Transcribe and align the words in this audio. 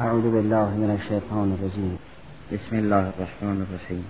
اعوذ 0.00 0.22
بالله 0.22 0.68
من 0.82 0.90
الشیطان 0.90 1.52
الرجیم 1.52 1.98
بسم 2.52 2.76
الله 2.76 3.04
الرحمن 3.08 3.58
الرحیم. 3.64 4.04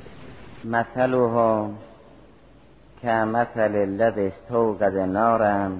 مثلهم 0.65 1.75
كمثل 3.03 3.75
الذي 3.77 4.27
استوقد 4.29 4.95
نارا 4.95 5.73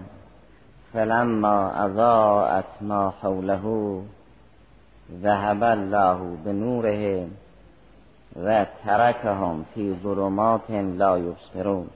فلما 0.93 1.85
اضاءت 1.85 2.65
ما 2.81 3.13
حوله 3.23 4.03
ذهب 5.23 5.63
الله 5.63 6.19
بنورهم 6.45 7.31
و 8.37 8.67
ترکهم 8.85 9.65
فی 9.75 9.95
ظلمات 10.03 10.71
لا 10.71 11.19
یبصرون 11.19 11.87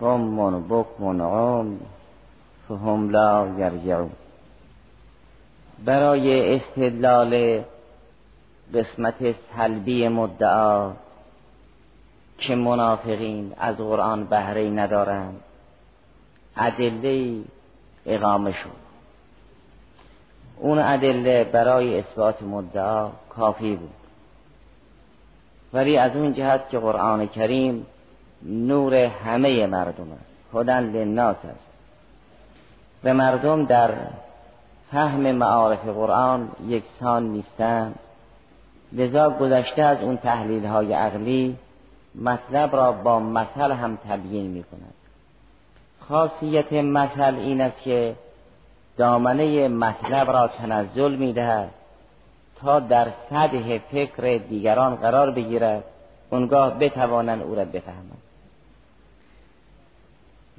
صم 0.00 0.60
بکم 0.68 1.22
عم 1.22 1.76
فهم 2.68 3.10
لا 3.10 3.46
یرجعون 3.58 4.27
برای 5.84 6.56
استدلال 6.56 7.62
قسمت 8.74 9.34
سلبی 9.56 10.08
مدعا 10.08 10.92
که 12.38 12.54
منافقین 12.54 13.52
از 13.58 13.76
قرآن 13.76 14.24
بهره 14.24 14.70
ندارند 14.70 15.40
ادله 16.56 17.40
اقامه 18.06 18.52
شد. 18.52 18.88
اون 20.56 20.78
ادله 20.78 21.44
برای 21.44 21.98
اثبات 21.98 22.42
مدعا 22.42 23.10
کافی 23.28 23.76
بود. 23.76 23.90
ولی 25.72 25.96
از 25.98 26.16
اون 26.16 26.34
جهت 26.34 26.68
که 26.70 26.78
قرآن 26.78 27.26
کریم 27.26 27.86
نور 28.42 28.94
همه 28.94 29.66
مردم 29.66 30.12
است. 30.12 30.54
هدن 30.54 30.84
للناس 30.84 31.36
است. 31.36 31.68
و 33.04 33.14
مردم 33.14 33.64
در 33.64 33.90
فهم 34.90 35.32
معارف 35.32 35.88
قرآن 35.88 36.50
یکسان 36.66 37.22
نیستند. 37.22 37.98
لذا 38.92 39.30
گذشته 39.30 39.82
از 39.82 40.00
اون 40.00 40.16
تحلیل 40.16 40.66
های 40.66 40.92
عقلی 40.92 41.56
مطلب 42.14 42.76
را 42.76 42.92
با 42.92 43.20
مثل 43.20 43.72
هم 43.72 43.98
تبیین 44.08 44.46
می 44.46 44.62
کند 44.62 44.94
خاصیت 46.08 46.72
مثل 46.72 47.34
این 47.34 47.60
است 47.60 47.82
که 47.82 48.16
دامنه 48.96 49.68
مطلب 49.68 50.30
را 50.30 50.48
تنزل 50.48 51.14
می 51.14 51.32
دهد 51.32 51.70
تا 52.60 52.80
در 52.80 53.08
سطح 53.30 53.78
فکر 53.78 54.38
دیگران 54.48 54.96
قرار 54.96 55.30
بگیرد. 55.30 55.84
اونگاه 56.30 56.78
بتوانند 56.78 57.42
او 57.42 57.54
را 57.54 57.64
بفهمند. 57.64 58.22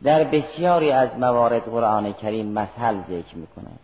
در 0.03 0.23
بسیاری 0.23 0.91
از 0.91 1.09
موارد 1.19 1.61
قرآن 1.61 2.13
کریم 2.13 2.47
مثل 2.47 3.01
ذکر 3.01 3.35
می 3.35 3.47
کند 3.55 3.79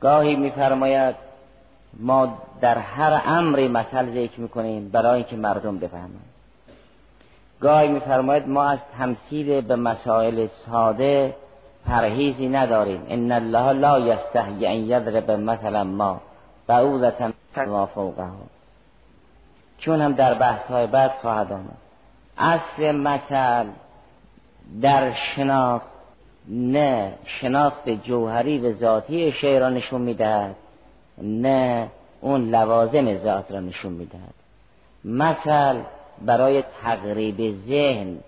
گاهی 0.00 0.36
میفرماید 0.36 1.14
ما 1.98 2.38
در 2.60 2.78
هر 2.78 3.22
امری 3.26 3.68
مثل 3.68 4.10
ذکر 4.14 4.40
می‌کنیم 4.40 4.88
برای 4.88 5.14
اینکه 5.14 5.36
مردم 5.36 5.78
بفهمند. 5.78 6.30
گاهی 7.60 7.88
میفرماید 7.88 8.48
ما 8.48 8.64
از 8.64 8.78
تمثیل 8.98 9.60
به 9.60 9.76
مسائل 9.76 10.46
ساده 10.46 11.34
پرهیزی 11.86 12.48
نداریم. 12.48 13.06
ان 13.08 13.32
الله 13.32 13.72
لا 13.72 13.98
یستحی 13.98 14.66
ان 14.66 14.74
یضرب 14.74 15.30
مثلا 15.30 15.84
ما 15.84 16.20
بعوضتا 16.66 17.30
ما 17.66 17.86
فوقه 17.86 18.24
چون 19.78 20.00
هم 20.00 20.12
در 20.12 20.34
بحث 20.34 20.66
های 20.66 20.86
بعد 20.86 21.10
خواهد 21.22 21.52
آمد. 21.52 21.76
اصل 22.38 22.96
مثل 22.96 23.64
در 24.82 25.12
شناخت 25.12 25.89
نه 26.50 27.12
شناخت 27.40 27.88
جوهری 27.88 28.58
و 28.58 28.72
ذاتی 28.72 29.32
شی 29.32 29.58
را 29.58 29.68
نشون 29.68 30.00
می‌دهد 30.00 30.56
نه 31.22 31.88
اون 32.20 32.50
لوازم 32.50 33.18
ذات 33.18 33.52
را 33.52 33.60
نشون 33.60 33.92
می‌دهد. 33.92 34.34
مثل 35.04 35.80
برای 36.26 36.64
تقریب 36.82 37.54
ذهن 37.68 38.18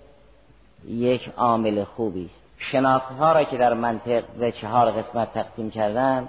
یک 0.88 1.30
عامل 1.36 1.84
خوبی 1.84 2.24
است. 2.24 2.42
شناخت 2.58 3.12
ها 3.12 3.32
را 3.32 3.44
که 3.44 3.56
در 3.56 3.74
منطق 3.74 4.24
به 4.38 4.52
چهار 4.52 4.90
قسمت 4.90 5.32
تقسیم 5.34 5.70
کردن 5.70 6.28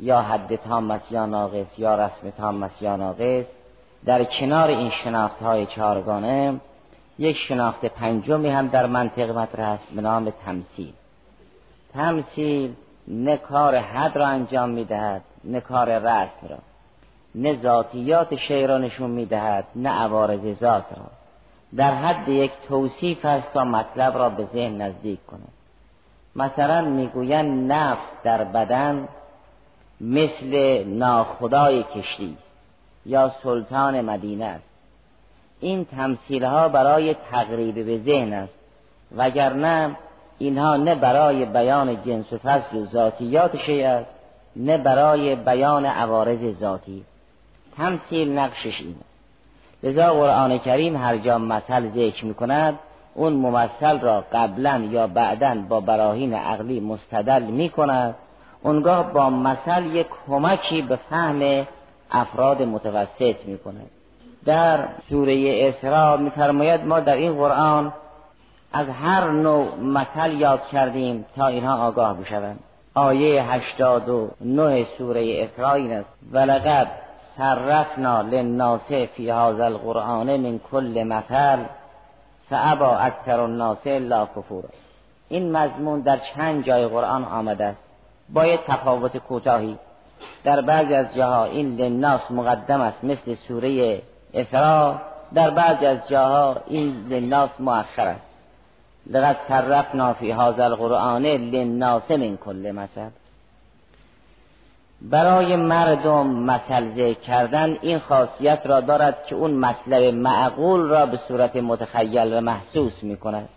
یا 0.00 0.22
حد 0.22 0.56
تام 0.56 0.90
است 0.90 1.12
یا 1.12 1.26
ناقص 1.26 1.78
یا 1.78 1.94
رسم 1.94 2.30
تام 2.30 2.62
است 2.62 2.82
یا 2.82 2.96
ناقص 2.96 3.44
در 4.04 4.24
کنار 4.24 4.68
این 4.68 4.90
شناخت 5.04 5.42
های 5.42 5.66
چهارگانه 5.66 6.60
یک 7.18 7.36
شناخت 7.36 7.84
پنجمی 7.84 8.48
هم 8.48 8.68
در 8.68 8.86
منطق 8.86 9.30
مطرح 9.30 9.68
است 9.68 9.84
به 9.94 10.00
نام 10.00 10.32
تمثیل. 10.46 10.92
تمثیل 11.92 12.74
نه 13.08 13.36
کار 13.36 13.76
حد 13.76 14.18
را 14.18 14.26
انجام 14.26 14.70
می‌دهد 14.70 15.22
نه 15.44 15.60
کار 15.60 15.98
رسم 15.98 16.48
را 16.48 16.58
نه 17.34 17.62
ذاتیات 17.62 18.36
شی 18.36 18.66
را 18.66 18.78
نشون 18.78 19.10
می‌دهد 19.10 19.64
نه 19.76 19.88
عوارض 19.88 20.58
ذات 20.60 20.84
را. 20.96 21.04
در 21.76 21.94
حد 21.94 22.28
یک 22.28 22.52
توصیف 22.68 23.24
است 23.24 23.52
تا 23.52 23.64
مطلب 23.64 24.18
را 24.18 24.28
به 24.28 24.46
ذهن 24.52 24.80
نزدیک 24.80 25.26
کند 25.26 25.48
مثلا 26.36 26.80
می‌گویند 26.80 27.72
نفس 27.72 28.04
در 28.24 28.44
بدن 28.44 29.08
مثل 30.00 30.84
ناخدای 30.86 31.82
کشتی 31.82 32.36
یا 33.06 33.32
سلطان 33.42 34.00
مدینه 34.00 34.44
است. 34.44 34.64
این 35.60 35.84
تمثیل 35.84 36.44
ها 36.44 36.68
برای 36.68 37.14
تقریب 37.30 37.74
به 37.74 37.98
ذهن 37.98 38.32
است 38.32 38.52
وگرنه 39.16 39.96
اینها 40.40 40.76
نه 40.76 40.94
برای 40.94 41.44
بیان 41.44 42.02
جنس 42.02 42.32
و 42.32 42.38
فصل 42.38 42.76
و 42.76 42.86
ذاتیات 42.86 43.56
شیء 43.56 43.88
است 43.88 44.10
نه 44.56 44.78
برای 44.78 45.36
بیان 45.36 45.86
عوارض 45.86 46.58
ذاتی. 46.60 47.04
تمثیل 47.76 48.38
نقشش 48.38 48.80
این 48.80 48.94
است. 49.00 49.10
لذا 49.82 50.12
قرآن 50.12 50.58
کریم 50.58 50.96
هر 50.96 51.16
جا 51.16 51.38
مثل 51.38 51.88
ذکر 51.88 52.24
می 52.24 52.34
کند 52.34 52.78
اون 53.14 53.32
ممثل 53.32 54.00
را 54.00 54.24
قبلا 54.32 54.88
یا 54.90 55.06
بعدا 55.06 55.54
با 55.68 55.80
براهین 55.80 56.34
عقلی 56.34 56.80
مستدل 56.80 57.42
می 57.42 57.68
کند 57.68 58.14
اونگاه 58.62 59.12
با 59.12 59.30
مثل 59.30 59.86
یک 59.86 60.06
کمکی 60.26 60.82
به 60.82 60.96
فهم 60.96 61.66
افراد 62.10 62.62
متوسط 62.62 63.36
می 63.46 63.58
کند 63.58 63.90
در 64.44 64.88
سوره 65.08 65.68
اسراء 65.68 66.16
میفرماید 66.16 66.84
ما 66.84 67.00
در 67.00 67.14
این 67.14 67.34
قرآن 67.34 67.92
از 68.72 68.86
هر 68.88 69.30
نوع 69.30 69.76
مثل 69.76 70.32
یاد 70.32 70.66
کردیم 70.66 71.24
تا 71.36 71.46
اینها 71.46 71.86
آگاه 71.86 72.20
بشوند. 72.20 72.58
آیه 72.94 73.42
هشتاد 73.42 74.08
و 74.08 74.30
نه 74.40 74.86
سوره 74.98 75.42
اسراء 75.44 75.74
این 75.74 75.92
است. 75.92 76.08
ولقد 76.32 76.86
صرفنا 77.36 78.22
للناس 78.22 78.92
فی 78.92 79.30
هذا 79.30 79.64
القرآن 79.64 80.36
من 80.36 80.60
کل 80.70 81.02
مثل 81.02 81.58
فابا 82.50 82.96
اکثر 82.96 83.40
الناس 83.40 83.86
الا 83.86 84.26
کفور 84.26 84.64
این 85.28 85.52
مضمون 85.52 86.00
در 86.00 86.18
چند 86.34 86.64
جای 86.64 86.86
قرآن 86.86 87.24
آمده 87.24 87.64
است. 87.64 87.82
با 88.28 88.56
تفاوت 88.56 89.16
کوتاهی. 89.16 89.78
در 90.44 90.60
بعضی 90.60 90.94
از 90.94 91.14
جاها 91.14 91.44
این 91.44 91.76
للناس 91.76 92.30
مقدم 92.30 92.80
است 92.80 93.04
مثل 93.04 93.34
سوره 93.34 94.02
اسراء. 94.34 94.94
در 95.34 95.50
بعضی 95.50 95.86
از 95.86 96.08
جاها 96.08 96.56
این 96.66 97.06
للناس 97.08 97.50
مؤخر 97.60 98.06
است. 98.06 98.29
لقد 99.06 99.36
صرفنا 99.48 100.12
فی 100.12 100.32
هذا 100.32 100.64
القرآن 100.64 101.22
للناس 101.26 102.10
من 102.10 102.36
کل 102.36 102.72
مثل. 102.72 103.10
برای 105.02 105.56
مردم 105.56 106.26
مثل 106.26 106.94
ذکر 106.94 107.20
کردن 107.20 107.76
این 107.80 107.98
خاصیت 107.98 108.60
را 108.64 108.80
دارد 108.80 109.26
که 109.26 109.34
اون 109.34 109.50
مطلب 109.50 110.14
معقول 110.14 110.80
را 110.80 111.06
به 111.06 111.18
صورت 111.28 111.56
متخیل 111.56 112.34
و 112.34 112.40
محسوس 112.40 113.02
می 113.02 113.16
کند. 113.16 113.48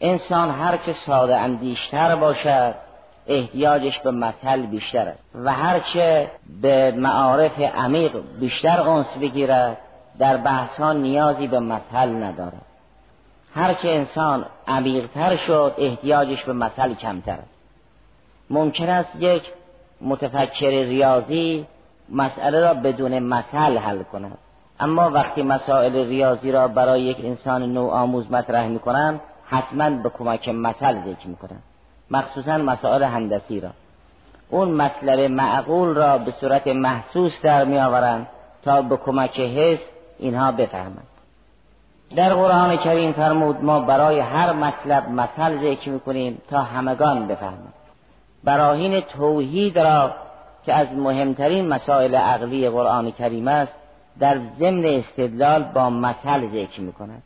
انسان 0.00 0.50
هرچه 0.50 0.94
ساده 1.06 1.36
اندیشتر 1.36 2.16
باشد 2.16 2.74
احتیاجش 3.26 3.98
به 3.98 4.10
مثل 4.10 4.66
بیشتر 4.66 5.08
است. 5.08 5.22
و 5.34 5.52
هرچه 5.52 6.30
به 6.62 6.94
معارف 6.96 7.60
عمیق 7.60 8.16
بیشتر 8.40 8.80
انس 8.80 9.18
بگیرد 9.20 9.78
در 10.18 10.36
بحث 10.36 10.76
ها 10.78 10.92
نیازی 10.92 11.46
به 11.46 11.60
مثل 11.60 12.08
ندارد. 12.08 12.67
هرچه 13.54 13.88
انسان 13.88 14.46
عمیقتر 14.68 15.36
شد 15.36 15.74
احتیاجش 15.78 16.44
به 16.44 16.52
مثل 16.52 16.94
کمتر 16.94 17.32
است. 17.32 17.58
ممکن 18.50 18.88
است 18.88 19.16
یک 19.18 19.42
متفکر 20.00 20.70
ریاضی 20.70 21.66
مسئله 22.08 22.60
را 22.60 22.74
بدون 22.74 23.18
مثل 23.18 23.78
حل 23.78 24.02
کند. 24.02 24.38
اما 24.80 25.10
وقتی 25.10 25.42
مسائل 25.42 26.08
ریاضی 26.08 26.52
را 26.52 26.68
برای 26.68 27.02
یک 27.02 27.16
انسان 27.24 27.72
نو 27.72 27.88
آموز 27.88 28.32
مطرح 28.32 28.66
می 28.66 28.78
کنند 28.78 29.20
حتما 29.44 29.90
به 29.90 30.08
کمک 30.08 30.48
مثل 30.48 31.00
ذکر 31.00 31.26
می 31.26 31.36
کنند 31.36 31.62
مخصوصا 32.10 32.58
مسائل 32.58 33.02
هندسی 33.02 33.60
را. 33.60 33.70
اون 34.50 34.70
مطلب 34.70 35.20
معقول 35.20 35.94
را 35.94 36.18
به 36.18 36.30
صورت 36.30 36.66
محسوس 36.66 37.32
در 37.42 37.64
می 37.64 37.78
آورند 37.78 38.26
تا 38.64 38.82
به 38.82 38.96
کمک 38.96 39.40
حس 39.40 39.78
اینها 40.18 40.52
بفهمند. 40.52 41.06
در 42.16 42.34
قرآن 42.34 42.76
کریم 42.76 43.12
فرمود 43.12 43.64
ما 43.64 43.80
برای 43.80 44.20
هر 44.20 44.52
مطلب 44.52 45.08
مثل 45.08 45.60
ذکر 45.60 45.90
می‌کنیم 45.90 46.42
تا 46.50 46.62
همگان 46.62 47.28
بفهمند. 47.28 47.74
براهین 48.44 49.00
توحید 49.00 49.78
را 49.78 50.10
که 50.66 50.74
از 50.74 50.86
مهمترین 50.92 51.68
مسائل 51.68 52.14
عقلی 52.14 52.68
قرآن 52.68 53.10
کریم 53.10 53.48
است 53.48 53.72
در 54.20 54.40
ضمن 54.58 54.84
استدلال 54.84 55.62
با 55.62 55.90
مثل 55.90 56.48
ذکر 56.52 56.80
می 56.80 56.92
کند 56.92 57.22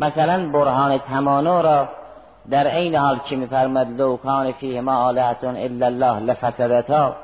مثلا 0.00 0.48
برهان 0.48 0.98
تمانو 0.98 1.62
را 1.62 1.88
در 2.50 2.66
عین 2.66 2.94
حال 2.96 3.18
که 3.28 3.36
میفرماد 3.36 4.00
لو 4.00 4.16
کان 4.16 4.52
فیه 4.52 4.80
ما 4.80 4.96
آلهتون 4.96 5.56
الا 5.56 5.86
الله 5.86 6.20
لفسدتا 6.20 7.16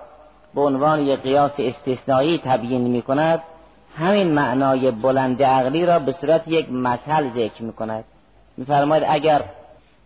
به 0.54 0.60
عنوان 0.60 1.00
یک 1.00 1.20
قیاس 1.20 1.52
استثنایی 1.58 2.40
تبیین 2.44 2.82
می 2.82 3.02
کند 3.02 3.42
همین 3.98 4.32
معنای 4.32 4.90
بلند 4.90 5.42
عقلی 5.42 5.86
را 5.86 5.98
به 5.98 6.12
صورت 6.12 6.48
یک 6.48 6.72
مثل 6.72 7.30
ذکر 7.34 7.62
می 7.62 7.72
کند 7.72 8.04
میفرماید 8.56 9.04
اگر 9.08 9.44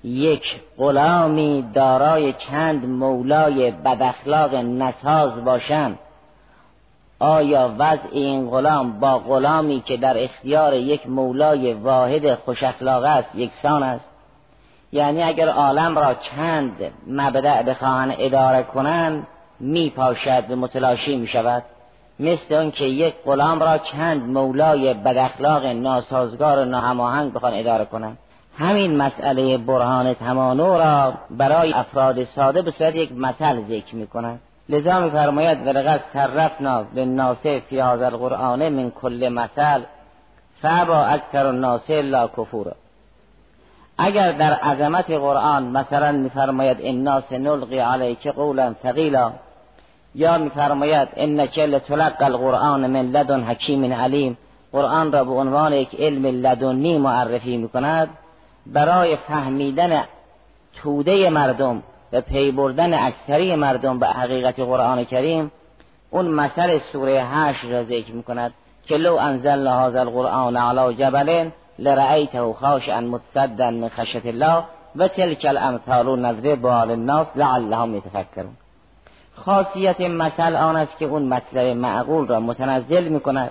یک 0.04 0.60
غلامی 0.78 1.64
دارای 1.74 2.32
چند 2.32 2.84
مولای 2.84 3.70
بداخلاق 3.70 4.54
نساز 4.54 5.44
باشند 5.44 5.98
آیا 7.18 7.74
وضع 7.78 8.08
این 8.12 8.50
غلام 8.50 9.00
با 9.00 9.18
غلامی 9.18 9.80
که 9.80 9.96
در 9.96 10.24
اختیار 10.24 10.74
یک 10.74 11.06
مولای 11.06 11.74
واحد 11.74 12.34
خوش 12.34 12.62
اخلاق 12.62 13.04
است 13.04 13.34
یکسان 13.34 13.82
است؟ 13.82 14.08
یعنی 14.92 15.22
اگر 15.22 15.48
عالم 15.48 15.98
را 15.98 16.14
چند 16.14 16.72
مبدع 17.06 17.62
بخواهند 17.62 18.14
اداره 18.18 18.62
کنند 18.62 19.26
می 19.60 19.90
پاشد 19.90 20.46
به 20.46 20.54
متلاشی 20.54 21.16
می 21.16 21.26
شود 21.26 21.62
مثل 22.20 22.54
اون 22.54 22.70
که 22.70 22.84
یک 22.84 23.14
غلام 23.24 23.60
را 23.60 23.78
چند 23.78 24.22
مولای 24.22 24.94
بداخلاق 24.94 25.66
ناسازگار 25.66 26.58
و 26.58 26.64
ناهماهنگ 26.64 27.32
بخوان 27.32 27.54
اداره 27.54 27.84
کنند 27.84 28.18
همین 28.58 28.96
مسئله 28.96 29.58
برهان 29.58 30.14
تمانو 30.14 30.78
را 30.78 31.14
برای 31.30 31.72
افراد 31.72 32.24
ساده 32.24 32.62
به 32.62 32.70
صورت 32.70 32.94
یک 32.94 33.12
مثل 33.12 33.62
ذکر 33.68 33.94
می 33.94 34.06
کند 34.06 34.40
لذا 34.68 35.00
می 35.00 35.10
فرماید 35.10 35.66
ولقد 35.66 36.00
صرفنا 36.12 36.84
للناس 36.94 37.46
فی 37.46 37.80
هذا 37.80 38.06
القرآن 38.06 38.68
من 38.68 38.90
کل 38.90 39.28
مثل 39.28 39.80
فابا 40.62 41.04
اکثر 41.04 41.46
الناس 41.46 41.90
لا 41.90 42.28
کفورا 42.28 42.72
اگر 43.98 44.32
در 44.32 44.52
عظمت 44.52 45.10
قرآن 45.10 45.62
مثلا 45.62 46.12
میفرماید 46.12 46.76
الناس 46.80 47.32
نلقی 47.32 47.78
علیک 47.78 48.26
قولا 48.26 48.74
ثقیلا. 48.82 49.32
یا 50.14 50.38
میفرماید 50.38 51.08
انک 51.16 51.58
لتلقى 51.58 52.24
القرآن 52.24 52.86
من 52.86 53.02
لدن 53.02 53.42
حکیم 53.42 53.92
علیم. 53.92 54.38
قرآن 54.72 55.12
را 55.12 55.24
به 55.24 55.30
عنوان 55.30 55.72
یک 55.72 56.00
علم 56.00 56.26
لدنی 56.26 56.98
معرفی 56.98 57.56
می‌کند. 57.56 58.08
برای 58.66 59.16
فهمیدن 59.16 60.04
توده 60.82 61.30
مردم 61.30 61.82
و 62.12 62.20
پی 62.20 62.50
بردن 62.50 62.94
اکثری 62.94 63.56
مردم 63.56 63.98
به 63.98 64.06
حقیقت 64.06 64.60
قرآن 64.60 65.04
کریم 65.04 65.52
اون 66.10 66.28
مثل 66.28 66.78
سوره 66.78 67.24
هشت 67.24 67.64
را 67.64 67.84
ذکر 67.84 68.12
می‌کند 68.12 68.52
که 68.86 68.96
لو 68.96 69.16
انزل 69.16 69.66
هذا 69.66 70.00
القرآن 70.00 70.56
علی 70.56 70.94
جبل 70.94 71.50
لرأیته 71.78 72.52
خاشعا 72.52 73.00
متصدا 73.00 73.70
من 73.70 73.88
خشیت 73.88 74.26
الله 74.26 74.64
و 74.96 75.08
تلک 75.08 75.46
الامثال 75.48 76.20
نضربها 76.20 76.84
للناس 76.84 77.26
لعلهم 77.36 77.94
یتفکرون. 77.96 78.56
خاصیت 79.44 80.00
مثل 80.00 80.56
آن 80.56 80.76
است 80.76 80.98
که 80.98 81.04
اون 81.04 81.22
مطلب 81.22 81.76
معقول 81.76 82.26
را 82.26 82.40
متنزل 82.40 83.08
می 83.08 83.20
کند 83.20 83.50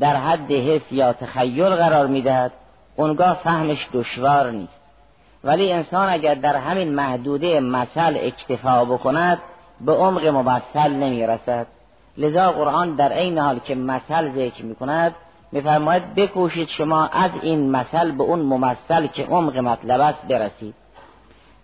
در 0.00 0.16
حد 0.16 0.52
حس 0.52 0.92
یا 0.92 1.12
تخیل 1.12 1.68
قرار 1.68 2.06
می‌دهد. 2.06 2.52
اونگاه 2.96 3.40
فهمش 3.44 3.88
دشوار 3.92 4.50
نیست. 4.50 4.80
ولی 5.44 5.72
انسان 5.72 6.08
اگر 6.08 6.34
در 6.34 6.56
همین 6.56 6.94
محدوده 6.94 7.60
مثل 7.60 8.16
اکتفا 8.20 8.84
بکند 8.84 9.38
به 9.80 9.92
عمق 9.92 10.26
مبصل 10.26 10.92
نمی 10.92 11.26
رسد 11.26 11.66
لذا 12.18 12.52
قرآن 12.52 12.96
در 12.96 13.18
این 13.18 13.38
حال 13.38 13.58
که 13.58 13.74
مثل 13.74 14.32
ذکر 14.32 14.64
می 14.64 14.74
کند 14.74 15.14
میفرماید 15.52 16.14
بکوشید 16.14 16.68
شما 16.68 17.06
از 17.06 17.30
این 17.42 17.70
مثل 17.70 18.10
به 18.10 18.22
اون 18.22 18.40
ممثل 18.40 19.06
که 19.06 19.24
عمق 19.24 19.56
مطلب 19.58 20.00
است 20.00 20.22
برسید. 20.22 20.74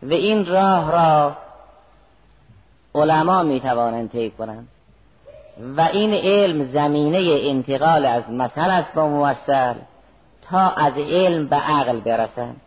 و 0.03 0.12
این 0.12 0.47
راه 0.47 0.93
را 0.93 1.37
علما 2.94 3.43
می‌توانند 3.43 4.11
طی 4.11 4.31
کنند. 4.31 4.69
و 5.77 5.81
این 5.81 6.15
علم 6.15 6.65
زمینه 6.65 7.19
انتقال 7.43 8.06
از 8.06 8.31
مثل 8.31 8.71
است 8.71 8.94
با 8.94 9.09
ممثل 9.09 9.75
تا 10.50 10.59
از 10.59 10.93
علم 10.99 11.47
به 11.47 11.56
عقل 11.56 12.00
برسند. 12.00 12.61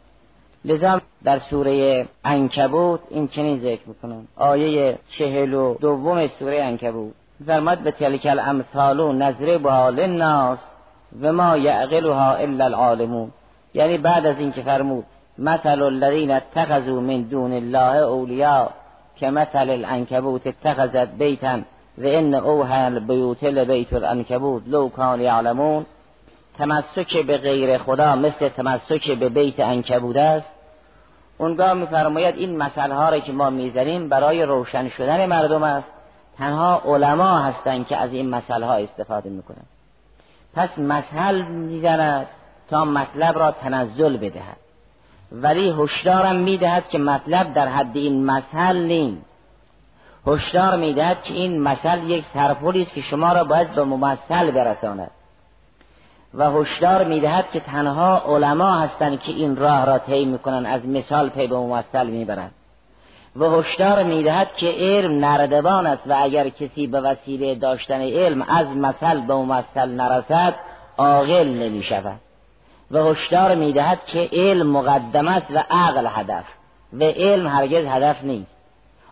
لذا 0.66 1.02
در 1.24 1.40
سوره 1.40 2.06
انکبوت 2.26 3.00
این 3.10 3.28
چنین 3.28 3.60
ذکر 3.60 3.82
می‌کنن 3.88 4.28
آیه 4.36 4.98
چهل 5.18 5.54
و 5.54 5.78
دوم 5.78 6.28
سوره 6.28 6.64
انکبوت 6.64 7.14
فرماد 7.48 7.78
به 7.78 7.92
تلک 7.92 8.26
الامثال 8.26 9.16
نظربها 9.16 9.90
للناس 9.90 10.60
و 11.22 11.34
ما 11.34 11.58
یعقلها 11.58 12.34
الا 12.34 12.66
العالمون. 12.66 13.32
یعنی 13.74 13.98
بعد 13.98 14.26
از 14.26 14.38
اینکه 14.40 14.62
فرمود 14.62 15.06
مثل 15.38 15.82
الذین 15.82 16.32
اتخذوا 16.32 17.00
من 17.00 17.22
دون 17.22 17.54
الله 17.54 17.98
اولیاء. 17.98 18.70
که 19.16 19.30
مثل 19.30 19.70
العنکبوت 19.70 20.48
اتخذت 20.48 21.10
بیتا 21.10 21.60
و 21.98 22.04
ان 22.04 22.34
اوهن 22.34 22.94
البیوت 22.94 23.44
لبیت 23.44 23.94
العنکبوت 23.94 24.64
لو 24.68 24.90
کان 24.90 25.22
یعلمون 25.22 25.86
تمسک 26.58 27.26
به 27.26 27.38
غیر 27.38 27.78
خدا 27.78 28.16
مثل 28.16 28.50
تمسک 28.50 29.12
به 29.12 29.30
بیت 29.30 29.60
انکبود 29.60 30.18
است. 30.18 30.52
اونگاه 31.38 31.74
میفرماید 31.74 32.36
این 32.36 32.58
مسئله 32.58 32.96
ها 32.96 33.10
را 33.10 33.20
که 33.20 33.32
ما 33.32 33.50
می‌زنیم 33.50 34.10
برای 34.10 34.44
روشن 34.44 34.90
شدن 34.90 35.26
مردم 35.26 35.64
است. 35.64 35.88
تنها 36.38 36.82
علما 36.86 37.40
هستند 37.40 37.88
که 37.88 37.98
از 37.98 38.14
این 38.14 38.30
مسئله 38.30 38.66
ها 38.66 38.74
استفاده 38.74 39.30
می‌کنند. 39.30 39.68
پس 40.54 40.80
مسئل 40.80 41.42
می‌زند 41.42 42.28
تا 42.70 42.86
مطلب 42.86 43.40
را 43.40 43.52
تنزل 43.52 44.18
بدهد. 44.18 44.65
ولی 45.42 45.74
هشدارم 45.84 46.36
می‌دهد 46.36 46.90
که 46.90 46.98
مطلب 46.98 47.54
در 47.54 47.68
حد 47.68 47.98
این 47.98 48.26
مسئل 48.26 48.78
نیست. 48.78 49.22
هشدار 50.28 50.76
می‌دهد 50.76 51.24
که 51.24 51.34
این 51.34 51.62
مثل 51.62 52.04
یک 52.04 52.26
سرپولی 52.34 52.82
است 52.82 52.94
که 52.94 53.02
شما 53.02 53.34
را 53.34 53.44
باید 53.44 53.72
به 53.72 53.84
ممثل 53.84 54.52
برساند. 54.52 55.12
و 56.34 56.52
هشدار 56.52 57.04
می‌دهد 57.04 57.52
که 57.52 57.60
تنها 57.60 58.24
علما 58.26 58.72
هستند 58.72 59.20
که 59.20 59.32
این 59.32 59.56
راه 59.56 59.86
را 59.86 59.98
طی 59.98 60.26
می‌کنند 60.26 60.66
از 60.66 60.88
مثال 60.88 61.30
پی 61.30 61.48
به 61.48 61.58
ممثل 61.58 62.08
می‌برند. 62.08 62.52
و 63.36 63.50
هشدار 63.50 64.04
می‌دهد 64.04 64.56
که 64.56 64.76
علم 64.78 65.26
نردبان 65.26 65.88
است 65.88 66.04
و 66.08 66.16
اگر 66.18 66.50
کسی 66.50 66.88
به 66.88 67.02
وسیله 67.02 67.56
داشتن 67.56 68.02
علم 68.02 68.42
از 68.42 68.68
مثل 68.68 69.22
به 69.22 69.34
ممثل 69.34 69.90
نرسد 69.90 70.56
عاقل 70.98 71.48
نمی‌شود. 71.48 72.25
و 72.92 72.98
هشدار 72.98 73.56
می‌دهد 73.56 74.06
که 74.06 74.30
علم 74.34 74.68
مقدم 74.68 75.28
است 75.28 75.46
و 75.50 75.64
عقل 75.70 76.08
هدف. 76.10 76.46
و 76.94 77.04
علم 77.04 77.48
هرگز 77.48 77.86
هدف 77.86 78.24
نیست. 78.24 78.52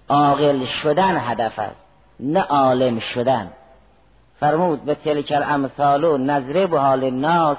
عاقل 0.09 0.65
شدن 0.65 1.17
هدف 1.17 1.59
است 1.59 1.75
نه 2.19 2.41
عالم 2.41 2.99
شدن. 2.99 3.51
فرمود 4.39 4.85
به 4.85 4.95
تلک 4.95 5.31
الامثال 5.35 6.03
و 6.03 6.17
نظره 6.17 6.67
به 6.67 6.79
حال 6.79 7.09
ناس 7.09 7.57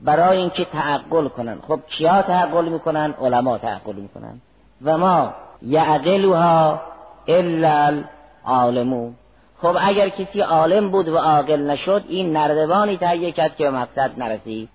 برای 0.00 0.38
اینکه 0.38 0.64
تعقل 0.64 1.28
کنن 1.28 1.58
خب 1.68 1.80
کیا 1.86 2.22
تعقل 2.22 2.64
می‌کنن؟ 2.68 3.14
علما 3.20 3.58
تعقل 3.58 3.94
می‌کنن. 3.94 4.40
و 4.82 4.98
ما 4.98 5.32
یعقلها 5.62 6.80
الا 7.28 8.04
العالمون. 8.46 9.14
خب 9.62 9.76
اگر 9.80 10.08
کسی 10.08 10.40
عالم 10.40 10.90
بود 10.90 11.08
و 11.08 11.18
عاقل 11.18 11.70
نشد 11.70 12.04
این 12.08 12.32
نردبانی 12.32 12.96
تهیه 12.96 13.32
کرد 13.32 13.56
که 13.56 13.64
به 13.64 13.70
مقصد 13.70 14.10
نرسید. 14.16 14.68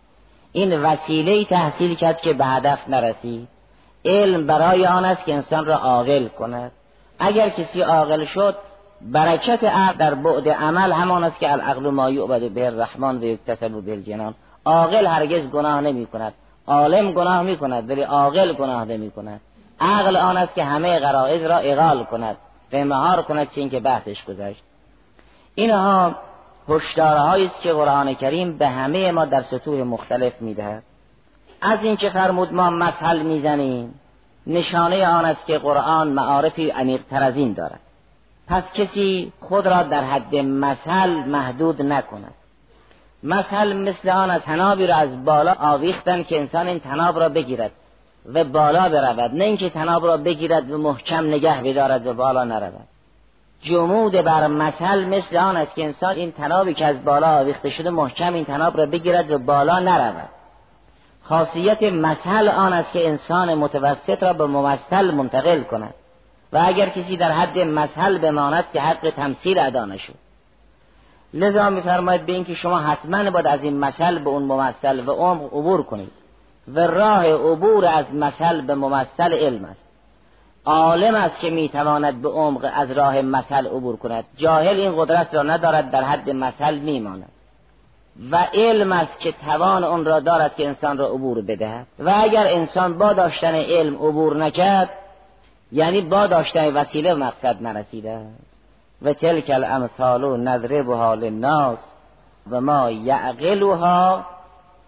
این 0.51 0.81
وسیله 0.81 1.45
تحصیل 1.45 1.95
کرد 1.95 2.21
که 2.21 2.33
به 2.33 2.45
هدف 2.45 2.79
نرسید. 2.89 3.47
علم 4.05 4.47
برای 4.47 4.85
آن 4.85 5.05
است 5.05 5.25
که 5.25 5.33
انسان 5.33 5.65
را 5.65 5.75
عاقل 5.75 6.27
کند. 6.27 6.71
اگر 7.19 7.49
کسی 7.49 7.81
عاقل 7.81 8.25
شد 8.25 8.55
برکت 9.01 9.63
عقل 9.63 9.97
در 9.97 10.13
بعد 10.13 10.49
عمل 10.49 10.91
همان 10.91 11.23
است 11.23 11.39
که 11.39 11.51
العقل 11.51 11.89
ما 11.89 12.09
یعبد 12.09 12.51
به 12.51 12.65
الرحمن 12.65 13.17
و 13.17 13.23
یکتسب 13.23 13.71
به 13.71 13.91
الجنان. 13.91 14.35
عاقل 14.65 15.05
هرگز 15.05 15.49
گناه 15.49 15.81
نمی 15.81 16.05
کند. 16.05 16.33
عالم 16.67 17.11
گناه 17.11 17.41
می 17.41 17.57
کند 17.57 17.89
ولی 17.89 18.01
عاقل 18.01 18.53
گناه 18.53 18.85
نمی 18.85 19.11
کند. 19.11 19.41
عقل 19.81 20.17
آن 20.17 20.37
است 20.37 20.55
که 20.55 20.63
همه 20.63 20.99
غرائز 20.99 21.43
را 21.43 21.57
اغال 21.57 22.03
کند 22.03 22.37
و 22.73 22.85
مهار 22.85 23.21
کند 23.21 23.51
چین 23.51 23.69
که 23.69 23.79
بحثش 23.79 24.25
گذشت. 24.25 24.63
اینها 25.55 26.15
هشدارهایی 26.69 27.45
است 27.45 27.61
که 27.61 27.73
قرآن 27.73 28.13
کریم 28.13 28.57
به 28.57 28.67
همه 28.67 29.11
ما 29.11 29.25
در 29.25 29.41
سطوح 29.41 29.83
مختلف 29.83 30.41
می‌دهد. 30.41 30.83
از 31.61 31.79
اینکه 31.81 32.09
فرمود 32.09 32.53
ما 32.53 32.69
مسحل 32.69 33.21
می‌زنیم 33.21 33.99
نشانه 34.47 35.07
آن 35.07 35.25
است 35.25 35.45
که 35.45 35.57
قرآن 35.57 36.07
معارفی 36.07 36.69
عمیقتر 36.69 37.23
از 37.23 37.35
این 37.35 37.53
دارد. 37.53 37.79
پس 38.47 38.63
کسی 38.73 39.33
خود 39.39 39.67
را 39.67 39.83
در 39.83 40.03
حد 40.03 40.35
مثل 40.35 41.09
محدود 41.09 41.81
نکند. 41.81 42.33
مثل 43.23 43.73
مثل 43.73 44.09
آن 44.09 44.31
از 44.31 44.41
تنابی 44.41 44.87
را 44.87 44.95
از 44.95 45.25
بالا 45.25 45.55
آویختن 45.59 46.23
که 46.23 46.39
انسان 46.39 46.67
این 46.67 46.79
تناب 46.79 47.19
را 47.19 47.29
بگیرد 47.29 47.71
و 48.33 48.43
بالا 48.43 48.89
برود 48.89 49.35
نه 49.35 49.45
اینکه 49.45 49.69
تناب 49.69 50.05
را 50.05 50.17
بگیرد 50.17 50.71
و 50.71 50.77
محکم 50.77 51.25
نگه 51.25 51.61
بدارد 51.61 52.07
و 52.07 52.13
بالا 52.13 52.43
نرود. 52.43 52.87
جمود 53.61 54.11
بر 54.11 54.47
مثل 54.47 55.05
مثل 55.05 55.37
آن 55.37 55.57
است 55.57 55.75
که 55.75 55.83
انسان 55.83 56.15
این 56.15 56.31
تنابی 56.31 56.73
که 56.73 56.85
از 56.85 57.05
بالا 57.05 57.39
آویخته 57.39 57.69
شده 57.69 57.89
محکم 57.89 58.33
این 58.33 58.45
تناب 58.45 58.77
را 58.77 58.85
بگیرد 58.85 59.31
و 59.31 59.37
بالا 59.37 59.79
نرود. 59.79 60.29
خاصیت 61.23 61.83
مثل 61.83 62.47
آن 62.47 62.73
است 62.73 62.91
که 62.91 63.07
انسان 63.07 63.53
متوسط 63.53 64.23
را 64.23 64.33
به 64.33 64.47
ممثل 64.47 65.11
منتقل 65.11 65.61
کند 65.61 65.93
و 66.53 66.63
اگر 66.65 66.89
کسی 66.89 67.17
در 67.17 67.31
حد 67.31 67.59
مثل 67.59 68.17
بماند 68.17 68.65
که 68.73 68.81
حق 68.81 69.13
تمثیل 69.15 69.59
ادا 69.59 69.85
نشد 69.85 70.15
لذا 71.33 71.69
میفرماید 71.69 72.25
به 72.25 72.33
اینکه 72.33 72.53
شما 72.53 72.79
حتما 72.79 73.31
باید 73.31 73.47
از 73.47 73.63
این 73.63 73.79
مثل 73.79 74.19
به 74.19 74.29
اون 74.29 74.43
ممثل 74.43 75.09
و 75.09 75.11
عمق 75.11 75.43
عبور 75.43 75.83
کنید 75.83 76.11
و 76.67 76.79
راه 76.79 77.25
عبور 77.27 77.85
از 77.85 78.13
مثل 78.13 78.61
به 78.61 78.75
ممثل 78.75 79.33
علم 79.33 79.65
است. 79.65 79.88
عالم 80.69 81.15
است 81.15 81.39
که 81.39 81.49
می‌تواند 81.49 82.21
به 82.21 82.29
عمق 82.29 82.71
از 82.73 82.91
راه 82.91 83.21
مثل 83.21 83.67
عبور 83.67 83.95
کند. 83.95 84.23
جاهل 84.37 84.79
این 84.79 84.93
قدرت 84.97 85.35
را 85.35 85.43
ندارد 85.43 85.91
در 85.91 86.03
حد 86.03 86.29
مثل 86.29 86.75
میماند. 86.75 87.29
و 88.31 88.47
علم 88.53 88.91
است 88.91 89.19
که 89.19 89.31
توان 89.31 89.83
اون 89.83 90.05
را 90.05 90.19
دارد 90.19 90.55
که 90.55 90.67
انسان 90.67 90.97
را 90.97 91.07
عبور 91.07 91.41
بدهد. 91.41 91.87
و 91.99 92.13
اگر 92.15 92.47
انسان 92.47 92.97
با 92.97 93.13
داشتن 93.13 93.55
علم 93.55 93.95
عبور 93.95 94.37
نکرد 94.37 94.89
یعنی 95.71 96.01
با 96.01 96.27
داشتن 96.27 96.73
وسیله 96.73 97.13
مقصد 97.13 97.57
نرسیده 97.61 98.21
و 99.01 99.13
تلک 99.13 99.49
الامثال 99.49 100.39
نضربها 100.39 101.13
للناس 101.13 101.79
و 102.51 102.61
ما 102.61 102.91
یعقلها 102.91 104.25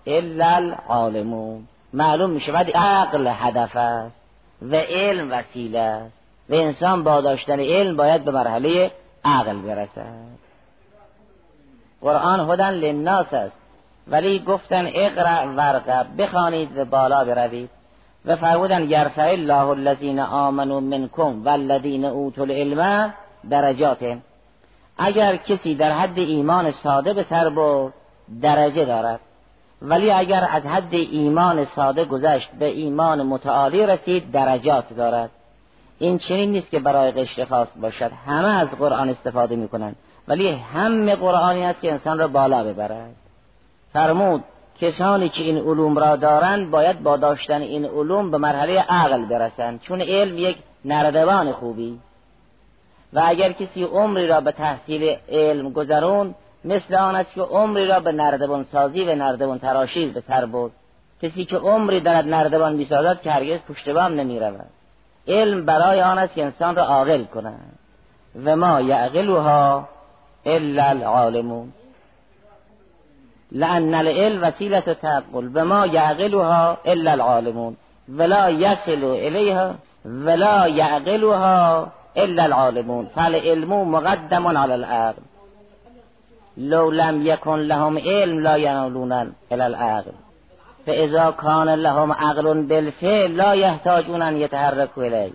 الا 0.08 0.56
العالمون. 0.56 1.68
معلوم 1.94 2.30
میشه 2.30 2.52
بعد 2.52 2.72
عقل 2.72 3.28
هدف 3.28 3.76
است. 3.76 4.21
و 4.62 4.75
علم 4.75 5.32
وسیله 5.32 5.80
است. 5.80 6.13
و 6.50 6.53
انسان 6.53 7.03
با 7.03 7.22
داشتن 7.22 7.60
علم 7.60 7.98
باید 7.98 8.25
به 8.25 8.32
مرحله 8.32 8.91
عقل 9.25 9.58
برسد. 9.58 10.41
قرآن 12.01 12.50
هدن 12.50 12.72
للناس 12.72 13.34
است. 13.34 13.56
ولی 14.08 14.39
گفتن 14.39 14.89
اقرا 14.94 15.53
ورقه 15.56 16.06
بخوانید 16.18 16.77
و 16.77 16.86
بالا 16.86 17.25
بروید. 17.25 17.70
و 18.25 18.36
فرمودن 18.36 18.89
یرفع 18.89 19.30
الله 19.32 19.68
الذین 19.68 20.20
آمنوا 20.20 20.80
منکم 20.80 21.46
والذین 21.46 22.06
اوتوا 22.06 22.44
العلم 22.44 23.13
درجات. 23.50 24.18
اگر 24.98 25.36
کسی 25.36 25.75
در 25.75 25.91
حد 25.91 26.20
ایمان 26.20 26.72
ساده 26.72 27.13
به 27.13 27.25
سر 27.30 27.50
برد 27.50 27.94
درجه 28.41 28.86
دارد. 28.86 29.20
ولی 29.82 30.12
اگر 30.12 30.48
از 30.52 30.64
حد 30.64 30.94
ایمان 30.94 31.66
ساده 31.66 32.06
گذشت 32.06 32.50
به 32.60 32.66
ایمان 32.66 33.22
متعالی 33.22 33.86
رسید 33.86 34.32
درجات 34.32 34.94
دارد. 34.94 35.30
این 36.00 36.18
چنین 36.18 36.52
نیست 36.52 36.72
که 36.72 36.80
برای 36.80 37.12
قشر 37.12 37.46
خاص 37.46 37.68
باشد. 37.82 38.12
همه 38.28 38.48
از 38.48 38.68
قرآن 38.68 39.10
استفاده 39.10 39.56
می‌کنند. 39.56 39.96
ولی 40.28 40.50
همه 40.50 41.16
قرآنی 41.16 41.66
است 41.66 41.82
که 41.82 41.92
انسان 41.92 42.20
را 42.20 42.28
بالا 42.28 42.64
ببرد. 42.64 43.16
فرمود 43.94 44.44
کسانی 44.82 45.30
که 45.30 45.44
این 45.44 45.58
علوم 45.58 45.98
را 45.98 46.16
دارند 46.16 46.72
باید 46.72 47.04
با 47.04 47.18
داشتن 47.18 47.62
این 47.62 47.86
علوم 47.86 48.32
به 48.32 48.38
مرحله 48.38 48.80
عقل 48.80 49.26
برسند. 49.26 49.82
چون 49.82 50.02
علم 50.02 50.38
یک 50.38 50.58
نردبان 50.86 51.52
خوبی. 51.52 52.00
و 53.14 53.22
اگر 53.26 53.52
کسی 53.52 53.84
عمری 53.84 54.28
را 54.28 54.42
به 54.42 54.52
تحصیل 54.52 55.16
علم 55.30 55.70
گذرون 55.70 56.36
مثل 56.65 56.96
آن 56.96 57.15
است 57.15 57.34
که 57.34 57.41
عمری 57.41 57.88
را 57.88 58.00
به 58.00 58.12
نردبان 58.12 58.65
سازی 58.72 59.03
و 59.03 59.15
نردبان 59.15 59.60
تراشی 59.60 60.06
به 60.06 60.24
سر 60.27 60.46
برد. 60.46 60.72
کسی 61.22 61.46
که 61.46 61.58
عمری 61.58 62.00
دارد 62.00 62.27
نردبان 62.27 62.74
می‌سازد 62.74 63.22
که 63.22 63.32
هرگز 63.32 63.60
پشتبام 63.60 64.13
نمی 64.13 64.39
رود 64.39 64.70
علم 65.27 65.65
برای 65.65 66.01
آن 66.01 66.18
است 66.18 66.34
که 66.34 66.44
انسان 66.44 66.75
را 66.75 66.84
عاقل 66.84 67.24
کند. 67.24 67.80
و 68.46 68.56
ما 68.56 68.82
یعقلها 68.82 69.89
الا 70.46 70.84
العالمون. 70.84 71.74
لأن 73.51 73.94
العلم 73.94 74.44
وسیله 74.44 74.82
تعقل 74.82 75.50
و 75.53 75.65
ما 75.65 75.86
یعقلها 75.86 76.77
الا 76.86 77.12
العالمون. 77.12 77.77
ولا 78.10 78.50
یصل 78.50 79.03
الیها 79.03 79.75
ولا 80.06 80.68
یعقلها 80.68 81.88
الا 82.15 82.44
العالمون. 82.44 83.06
فالعلم 83.15 83.91
مقدم 83.91 84.48
على 84.48 84.74
العقل 84.74 85.22
لو 86.58 86.91
لم 86.91 87.27
يكن 87.27 87.67
لهم 87.67 87.98
علم 87.98 88.39
لا 88.39 88.55
ينالون 88.55 89.13
الى 89.51 89.67
العقل. 89.67 90.12
فاذا 90.86 91.29
كان 91.29 91.74
لهم 91.74 92.12
عقل 92.12 92.63
بالفعل 92.63 93.38
لا 93.38 93.53
يحتاجون 93.53 94.22
ان 94.22 94.38
يتحركوا 94.38 95.03
اليه 95.03 95.31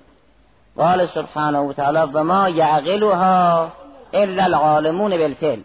قال 0.79 1.09
سبحانه 1.09 1.61
وتعالى 1.63 2.03
وما 2.15 2.49
يعقلها 2.49 3.71
الا 4.15 4.47
العالمون 4.47 5.17
بالفعل. 5.17 5.61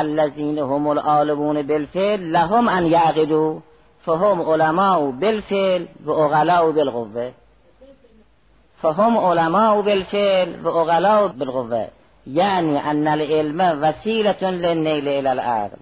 الذين 0.00 0.58
هم 0.58 0.92
العالمون 0.92 1.62
بالفعل 1.62 2.32
لهم 2.32 2.68
ان 2.68 2.86
يعقلوا 2.86 3.60
فهم 4.04 4.42
علماء 4.42 5.10
بالفعل 5.10 5.88
و 6.06 6.12
اغلاء 6.12 6.70
بالقوه. 6.70 7.32
فهم 8.82 9.18
علماء 9.18 9.80
بالفعل 9.80 10.66
و 10.66 10.68
اغلاء 10.68 11.26
بالقوه. 11.26 11.88
یعنی 12.26 12.78
ان 12.78 13.06
العلم 13.06 13.78
وسیله 13.82 14.50
للنیل 14.50 15.08
الى 15.08 15.28
العقل 15.28 15.78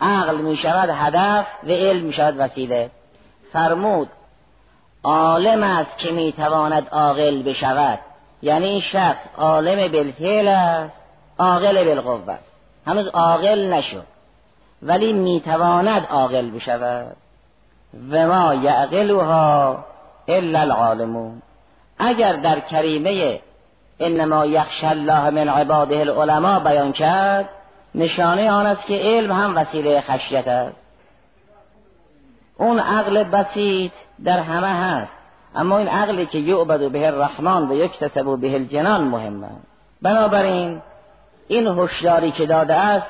عقل 0.00 0.36
می 0.36 0.56
شود 0.56 0.90
هدف 0.92 1.46
و 1.64 1.70
علم 1.70 2.04
می 2.04 2.12
شود 2.12 2.34
وسیله. 2.38 2.90
فرمود 3.52 4.08
عالم 5.02 5.62
است 5.62 5.98
که 5.98 6.12
می 6.12 6.32
تواند 6.32 6.88
عاقل 6.88 7.42
بشود. 7.42 7.98
یعنی 8.42 8.66
این 8.66 8.80
شخص 8.80 9.26
عالم 9.38 9.92
بالفعل 9.92 10.48
است 10.48 10.94
عاقل 11.38 11.84
بالقوه 11.84 12.32
است. 12.32 12.50
هنوز 12.86 13.06
عاقل 13.06 13.72
نشد 13.72 14.06
ولی 14.82 15.12
می‌تواند 15.12 16.06
عاقل 16.10 16.50
بشود. 16.50 17.16
و 18.10 18.26
ما 18.26 18.54
یعقلها 18.54 19.84
الا 20.28 20.60
العالمون. 20.60 21.42
اگر 21.98 22.32
در 22.32 22.60
کریمه 22.60 23.40
انما 24.00 24.46
یخش 24.46 24.84
الله 24.84 25.30
من 25.30 25.48
عباده 25.48 26.00
العلماء 26.00 26.60
بیان 26.60 26.92
کرد 26.92 27.48
نشانه 27.94 28.50
آن 28.50 28.66
است 28.66 28.86
که 28.86 28.94
علم 28.94 29.32
هم 29.32 29.56
وسیله 29.56 30.00
خشیت 30.00 30.48
است. 30.48 30.76
اون 32.58 32.78
عقل 32.78 33.24
بسیط 33.24 33.92
در 34.24 34.38
همه 34.38 34.68
هست 34.68 35.12
اما 35.54 35.78
این 35.78 35.88
عقلی 35.88 36.26
که 36.26 36.38
یعبد 36.38 36.90
به 36.90 37.06
الرحمن 37.06 37.68
و 37.68 37.74
یکتسب 37.74 38.38
به 38.38 38.54
الجنان 38.54 39.04
مهمه 39.04 39.48
بنابراین 40.02 40.82
این 41.48 41.66
هشداری 41.66 42.30
که 42.30 42.46
داده 42.46 42.74
است 42.74 43.06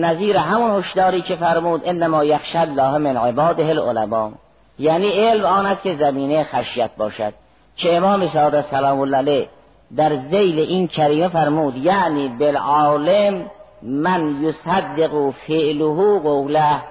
نظیر 0.00 0.36
همون 0.36 0.78
هشداری 0.78 1.22
که 1.22 1.36
فرمود 1.36 1.82
انما 1.84 2.24
یخش 2.24 2.56
الله 2.56 2.98
من 2.98 3.16
عباده 3.16 3.66
العلماء. 3.66 4.30
یعنی 4.78 5.10
علم 5.10 5.44
آن 5.44 5.66
است 5.66 5.82
که 5.82 5.96
زمینه 5.96 6.44
خشیت 6.44 6.90
باشد. 6.96 7.32
که 7.76 7.96
امام 7.96 8.28
صادق 8.28 8.70
سلام 8.70 9.00
الله 9.00 9.16
علیه 9.16 9.48
در 9.96 10.16
زیل 10.16 10.58
این 10.58 10.88
کریمه 10.88 11.28
فرمود 11.28 11.76
یعنی 11.76 12.28
بالعالم 12.28 13.50
من 13.82 14.42
یصدق 14.42 15.30
فعله 15.46 16.18
قوله. 16.18 16.82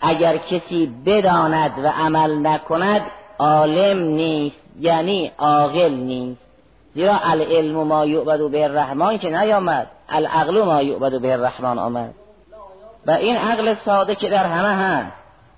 اگر 0.00 0.36
کسی 0.36 0.86
بداند 1.06 1.72
و 1.84 1.88
عمل 1.88 2.46
نکند 2.46 3.02
عالم 3.38 3.98
نیست 3.98 4.56
یعنی 4.80 5.32
عاقل 5.38 5.90
نیست. 5.90 6.40
زیرا 6.94 7.18
العلم 7.24 7.82
ما 7.82 8.06
یعبد 8.06 8.50
به 8.50 8.64
الرحمن 8.64 9.18
که 9.18 9.30
نیامد 9.30 9.86
العقل 10.08 10.62
ما 10.62 10.82
یعبد 10.82 11.20
به 11.20 11.32
الرحمن 11.32 11.78
آمد. 11.78 12.14
و 13.06 13.10
این 13.10 13.36
عقل 13.36 13.74
ساده 13.74 14.14
که 14.14 14.28
در 14.28 14.46
همه 14.46 14.68
هست. 14.68 15.12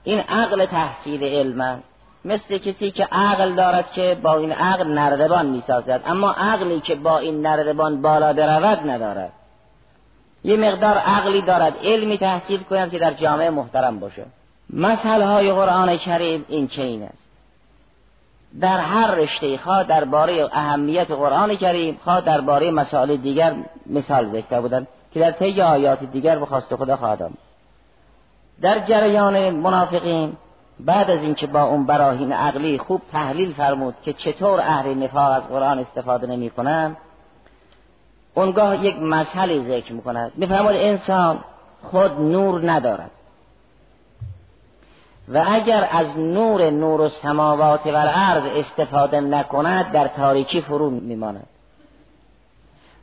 این 0.05 0.19
عقل 0.21 0.67
تحصیل 0.67 1.25
علم 1.25 1.61
است. 1.61 1.89
مثل 2.25 2.59
کسی 2.59 2.91
که 2.91 3.09
عقل 3.12 3.55
دارد 3.55 3.93
که 3.93 4.19
با 4.23 4.37
این 4.37 4.53
عقل 4.53 4.87
نردبان 4.87 5.47
می‌سازد. 5.47 6.03
اما 6.07 6.31
عقلی 6.31 6.81
که 6.81 6.95
با 6.95 7.19
این 7.19 7.47
نردبان 7.47 8.03
بالا 8.03 8.33
برود 8.33 8.91
ندارد. 8.91 9.33
یه 10.45 10.57
مقدار 10.57 10.99
عقلی 10.99 11.43
دارد 11.43 11.77
علمی 11.85 12.19
تحصیل 12.19 12.62
کند 12.62 12.91
که 12.91 12.99
در 12.99 13.12
جامعه 13.12 13.50
محترم 13.50 14.00
باشه. 14.00 14.25
مسئله 14.73 15.27
های 15.27 15.53
قرآن 15.53 15.97
کریم 15.97 16.45
این 16.49 16.69
چین 16.69 17.03
است. 17.03 17.21
در 18.61 18.79
هر 18.79 19.11
رشته 19.11 19.59
خواه 19.59 19.85
درباره 19.85 20.49
اهمیت 20.53 21.11
قرآن 21.11 21.57
کریم 21.57 22.00
خواه 22.05 22.21
درباره 22.21 22.71
مسائل 22.71 23.17
دیگر 23.17 23.55
مثال 23.87 24.33
ذکر 24.33 24.61
بودن 24.61 24.87
که 25.12 25.21
در 25.21 25.31
طی 25.31 25.62
آیات 25.62 26.05
دیگر 26.05 26.39
به 26.39 26.47
خدا 26.47 26.97
خواهد 26.97 27.31
در 28.62 28.79
جریان 28.79 29.50
منافقین 29.50 30.37
بعد 30.85 31.11
از 31.11 31.19
اینکه 31.19 31.47
با 31.47 31.63
اون 31.63 31.87
براهین 31.87 32.33
عقلی 32.33 32.79
خوب 32.79 33.03
تحلیل 33.13 33.53
فرمود 33.53 33.95
که 34.03 34.13
چطور 34.13 34.61
اهل 34.61 34.95
نفاق 34.95 35.33
از 35.33 35.43
قرآن 35.43 35.79
استفاده 35.79 36.27
نمی 36.27 36.51
کنند 36.51 36.97
اونگاه 38.35 38.85
یک 38.85 38.97
مسئله 39.03 39.69
ذکر 39.69 39.93
می‌کند. 39.93 40.33
میفرماد 40.37 40.75
انسان 40.75 41.39
خود 41.83 42.21
نور 42.21 42.71
ندارد. 42.71 43.11
و 45.29 45.45
اگر 45.49 45.89
از 45.93 46.19
نور 46.19 46.71
نور 46.71 47.01
و 47.01 47.09
سماوات 47.09 47.87
و 47.87 47.89
الارض 47.89 48.43
استفاده 48.57 49.21
نکند 49.21 49.93
در 49.93 50.09
تاریکی 50.09 50.61
فرو 50.61 50.91
میماند. 50.91 51.47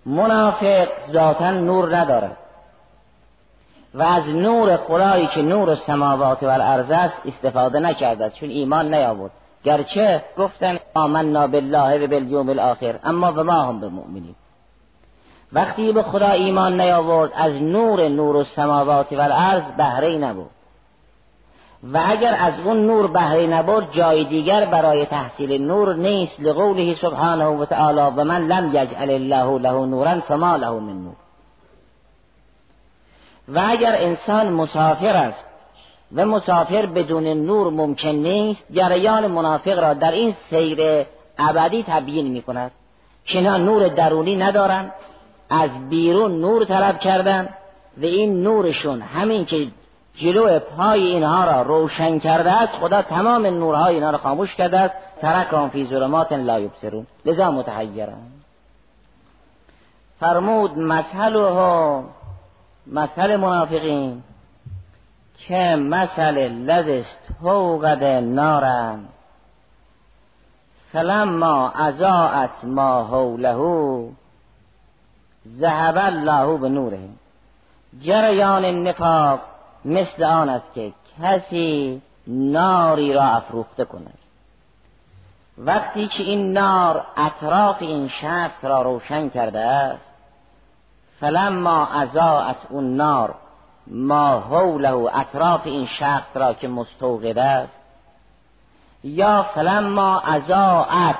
منافق 0.05 0.87
ذاتا 1.11 1.51
نور 1.51 1.97
ندارد. 1.97 2.37
و 3.97 4.01
از 4.01 4.29
نور 4.29 4.77
خدایی 4.77 5.27
که 5.27 5.41
نور 5.41 5.75
سماوات 5.75 6.43
و 6.43 6.45
الارض 6.45 6.91
است 6.91 7.15
استفاده 7.25 7.79
نکرده 7.79 8.29
چون 8.29 8.49
ایمان 8.49 8.93
نیاورد. 8.93 9.31
گرچه 9.63 10.23
گفتن 10.37 10.77
آمنا 10.95 11.47
بالله 11.47 12.05
و 12.05 12.07
بالیوم 12.07 12.49
الاخر 12.49 12.99
اما 13.03 13.31
و 13.31 13.43
ما 13.43 13.53
هم 13.53 13.79
به 13.79 13.89
مؤمنیم. 13.89 14.35
وقتی 15.53 15.91
به 15.91 16.03
خدا 16.03 16.29
ایمان 16.29 16.81
نیاورد 16.81 17.31
از 17.35 17.53
نور 17.53 18.07
نور 18.07 18.35
و 18.35 18.43
سماوات 18.43 19.13
و 19.13 19.21
الارض 19.21 19.63
بهره 19.77 20.17
نبود 20.17 20.49
و 21.93 22.01
اگر 22.05 22.35
از 22.39 22.59
اون 22.59 22.85
نور 22.85 23.07
بهره 23.07 23.47
نبرد 23.47 23.91
جای 23.91 24.23
دیگر 24.23 24.65
برای 24.65 25.05
تحصیل 25.05 25.61
نور 25.61 25.95
نیست. 25.95 26.39
لقوله 26.39 26.95
سبحانه 26.95 27.45
و 27.45 27.65
تعالی 27.65 28.01
و 28.17 28.23
من 28.23 28.47
لم 28.47 28.67
یجعل 28.67 29.09
الله 29.09 29.59
له 29.59 29.85
نورا 29.85 30.19
فما 30.19 30.55
له 30.55 30.71
من 30.71 31.03
نور. 31.03 31.15
و 33.47 33.61
اگر 33.67 33.95
انسان 33.97 34.49
مسافر 34.49 35.15
است 35.15 35.43
و 36.15 36.25
مسافر 36.25 36.85
بدون 36.85 37.27
نور 37.27 37.73
ممکن 37.73 38.09
نیست 38.09 38.63
جریان 38.71 39.27
منافق 39.27 39.79
را 39.79 39.93
در 39.93 40.11
این 40.11 40.35
سیر 40.49 41.05
ابدی 41.37 41.83
تبیین 41.87 42.27
می 42.27 42.41
کند 42.41 42.71
که 43.25 43.41
نور 43.41 43.87
درونی 43.87 44.35
ندارند 44.35 44.91
از 45.49 45.89
بیرون 45.89 46.41
نور 46.41 46.65
طلب 46.65 46.99
کردن 46.99 47.49
و 47.97 48.05
این 48.05 48.43
نورشون 48.43 49.01
همین 49.01 49.45
که 49.45 49.67
جلو 50.15 50.59
پای 50.59 51.01
اینها 51.01 51.45
را 51.45 51.61
روشن 51.61 52.19
کرده 52.19 52.51
است 52.51 52.73
خدا 52.73 53.01
تمام 53.01 53.45
نورهای 53.45 53.93
اینها 53.93 54.09
را 54.09 54.17
خاموش 54.17 54.55
کرده 54.55 54.79
است. 54.79 54.93
ترکان 55.21 55.69
فی 55.69 55.85
ظلمات 55.85 56.31
لا 56.31 56.59
یبصرون. 56.59 57.07
لذا 57.25 57.51
متحیرن 57.51 58.17
فرمود 60.19 60.77
مسئله 60.77 61.39
مسئله 62.91 63.37
منافقین 63.37 64.23
که 65.37 65.75
مثل 65.75 66.37
لذست 66.47 67.19
توقد 67.41 68.03
نارن 68.03 69.05
فلما 70.93 71.69
ازاعت 71.69 72.63
ما 72.63 73.03
حوله 73.03 74.09
ذهب 75.59 75.97
الله 75.97 76.57
به 76.57 76.69
نوره 76.69 77.09
جریان 78.01 78.65
نفاق 78.65 79.39
مثل 79.85 80.23
آن 80.23 80.49
است 80.49 80.73
که 80.73 80.93
کسی 81.21 82.01
ناری 82.27 83.13
را 83.13 83.23
افروخته 83.23 83.85
کند. 83.85 84.17
وقتی 85.57 86.07
که 86.07 86.23
این 86.23 86.53
نار 86.53 87.05
اطراف 87.17 87.75
این 87.79 88.07
شخص 88.07 88.65
را 88.65 88.81
روشن 88.81 89.29
کرده 89.29 89.59
است 89.59 90.06
فلما 91.19 91.87
ازاعت 91.87 92.57
اون 92.69 92.95
نار 92.95 93.35
ما 93.87 94.39
حوله 94.39 95.17
اطراف 95.17 95.61
این 95.65 95.85
شخص 95.85 96.27
را 96.33 96.53
که 96.53 96.67
مستوقد 96.67 97.37
است 97.37 97.73
یا 99.03 99.43
فلما 99.43 100.19
ازاعت 100.19 101.15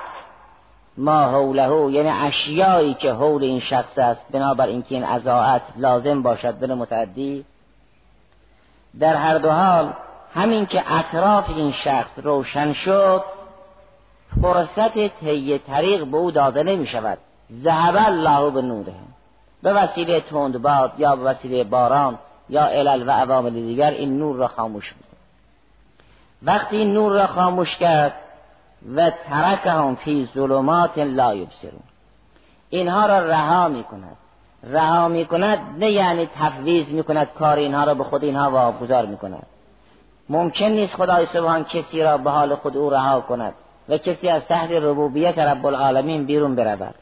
ما 0.97 1.21
حوله 1.21 1.91
یعنی 1.91 2.09
اشیایی 2.09 2.93
که 2.93 3.13
حول 3.13 3.43
این 3.43 3.59
شخص 3.59 3.97
است 3.97 4.21
بنابر 4.31 4.67
اینکه 4.67 4.95
این 4.95 5.03
ازاعت 5.03 5.61
لازم 5.77 6.21
باشد 6.21 6.59
بن 6.59 6.73
متعدی 6.73 7.45
در 8.99 9.15
هر 9.15 9.37
دو 9.37 9.51
حال 9.51 9.93
همین 10.33 10.65
که 10.65 10.93
اطراف 10.93 11.49
این 11.49 11.71
شخص 11.71 12.19
روشن 12.23 12.73
شد 12.73 13.23
فرصت 14.41 15.07
طی 15.19 15.59
طریق 15.59 16.05
به 16.05 16.17
او 16.17 16.31
داده 16.31 16.63
نمی 16.63 16.87
شود 16.87 17.17
ذهب 17.63 17.95
الله 17.97 18.49
به 18.49 18.61
نوره. 18.61 18.93
به 19.63 19.73
وسیله 19.73 20.19
تندباد 20.19 20.91
یا 20.97 21.15
به 21.15 21.23
وسیله 21.23 21.63
باران 21.63 22.19
یا 22.49 22.65
علل 22.67 23.07
و 23.07 23.11
عوامل 23.11 23.53
دیگر 23.53 23.91
این 23.91 24.17
نور 24.17 24.35
را 24.35 24.47
خاموش 24.47 24.93
بود 24.93 25.03
وقتی 26.43 26.77
این 26.77 26.93
نور 26.93 27.11
را 27.11 27.27
خاموش 27.27 27.77
کرد 27.77 28.13
و 28.95 29.09
ترکهم 29.09 29.95
فی 29.95 30.29
ظلمات 30.35 30.97
لا 30.97 31.35
یبصرون. 31.35 31.83
اینها 32.69 33.05
را 33.05 33.19
رها 33.19 33.67
می 33.67 33.83
کند 33.83 34.17
رها 34.63 35.07
می 35.07 35.25
کند 35.25 35.59
نه 35.77 35.91
یعنی 35.91 36.29
تفویض 36.35 36.87
می 36.87 37.03
کند 37.03 37.27
کار 37.39 37.57
اینها 37.57 37.83
را 37.83 37.93
به 37.93 38.03
خود 38.03 38.23
اینها 38.23 38.51
واگذار 38.51 39.05
می 39.05 39.17
کند 39.17 39.45
ممکن 40.29 40.65
نیست 40.65 40.95
خدای 40.95 41.25
سبحان 41.25 41.63
کسی 41.63 42.03
را 42.03 42.17
به 42.17 42.29
حال 42.31 42.55
خود 42.55 42.77
او 42.77 42.89
رها 42.89 43.21
کند 43.21 43.53
و 43.89 43.97
کسی 43.97 44.29
از 44.29 44.45
تحت 44.45 44.71
ربوبیت 44.71 45.37
رب 45.37 45.65
العالمین 45.65 46.25
بیرون 46.25 46.55
برود. 46.55 46.95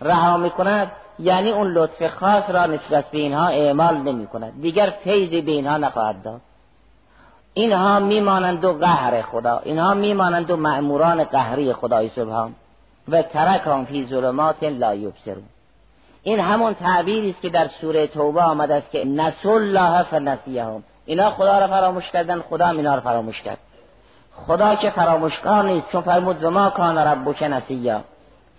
رها 0.00 0.36
می 0.36 0.50
کند 0.50 0.92
یعنی 1.18 1.50
اون 1.50 1.72
لطف 1.72 2.06
خاص 2.06 2.50
را 2.50 2.66
نسبت 2.66 3.10
به 3.10 3.18
اینها 3.18 3.46
اعمال 3.46 3.96
نمی 3.96 4.26
کند. 4.26 4.62
دیگر 4.62 4.92
فیضی 5.04 5.40
به 5.40 5.50
اینها 5.50 5.76
نخواهد 5.76 6.22
داد. 6.22 6.40
اینها 7.54 8.00
میمانند 8.00 8.64
و 8.64 8.72
قهر 8.72 9.22
خدا. 9.22 9.60
اینها 9.64 9.94
میمانند 9.94 10.50
و 10.50 10.56
مأموران 10.56 11.24
قهری 11.24 11.72
خدای 11.72 12.10
سبحان. 12.16 12.54
و 13.08 13.22
ترکان 13.22 13.84
فی 13.84 14.06
ظلمات 14.06 14.62
لا 14.62 14.94
یبصرون. 14.94 15.44
این 16.22 16.40
همون 16.40 16.74
تعبیری 16.74 17.30
است 17.30 17.40
که 17.40 17.48
در 17.48 17.68
سوره 17.80 18.06
توبه 18.06 18.42
آمده 18.42 18.74
است 18.74 18.90
که 18.90 19.04
نسل 19.04 19.48
الله 19.48 20.02
فنسیهم. 20.02 20.82
اینا 21.06 21.30
خدا 21.30 21.58
را 21.58 21.68
فراموش 21.68 22.10
کردن 22.10 22.40
خدا 22.40 22.68
اینا 22.68 22.94
را 22.94 23.00
فراموش 23.00 23.42
کرد. 23.42 23.58
خدا 24.46 24.74
که 24.74 24.90
فراموشکار 24.90 25.64
نیست 25.64 25.92
چون 25.92 26.00
فرمود 26.00 26.44
ما 26.44 26.70
کان 26.70 26.98
ربک 26.98 27.42
نسیا. 27.42 28.00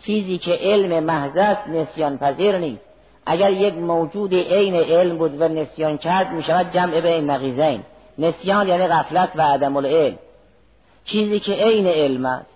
چیزی 0.06 0.38
که 0.38 0.60
علم 0.62 1.04
محض 1.04 1.38
است 1.38 1.68
نسیان 1.68 2.18
پذیر 2.18 2.58
نیست. 2.58 2.84
اگر 3.26 3.52
یک 3.52 3.74
موجود 3.74 4.34
عین 4.34 4.76
علم 4.76 5.18
بود 5.18 5.42
و 5.42 5.48
نسیان 5.48 5.98
کرد 5.98 6.32
می 6.32 6.44
شود 6.44 6.72
جمع 6.72 7.02
بین 7.02 7.30
نقیزین 7.30 7.84
نسیان 8.18 8.68
یعنی 8.68 8.88
غفلت 8.88 9.32
و 9.36 9.42
عدم 9.42 9.78
العلم. 9.78 10.18
چیزی 11.06 11.40
که 11.40 11.54
عین 11.54 11.88
علم 11.88 12.26
است. 12.26 12.50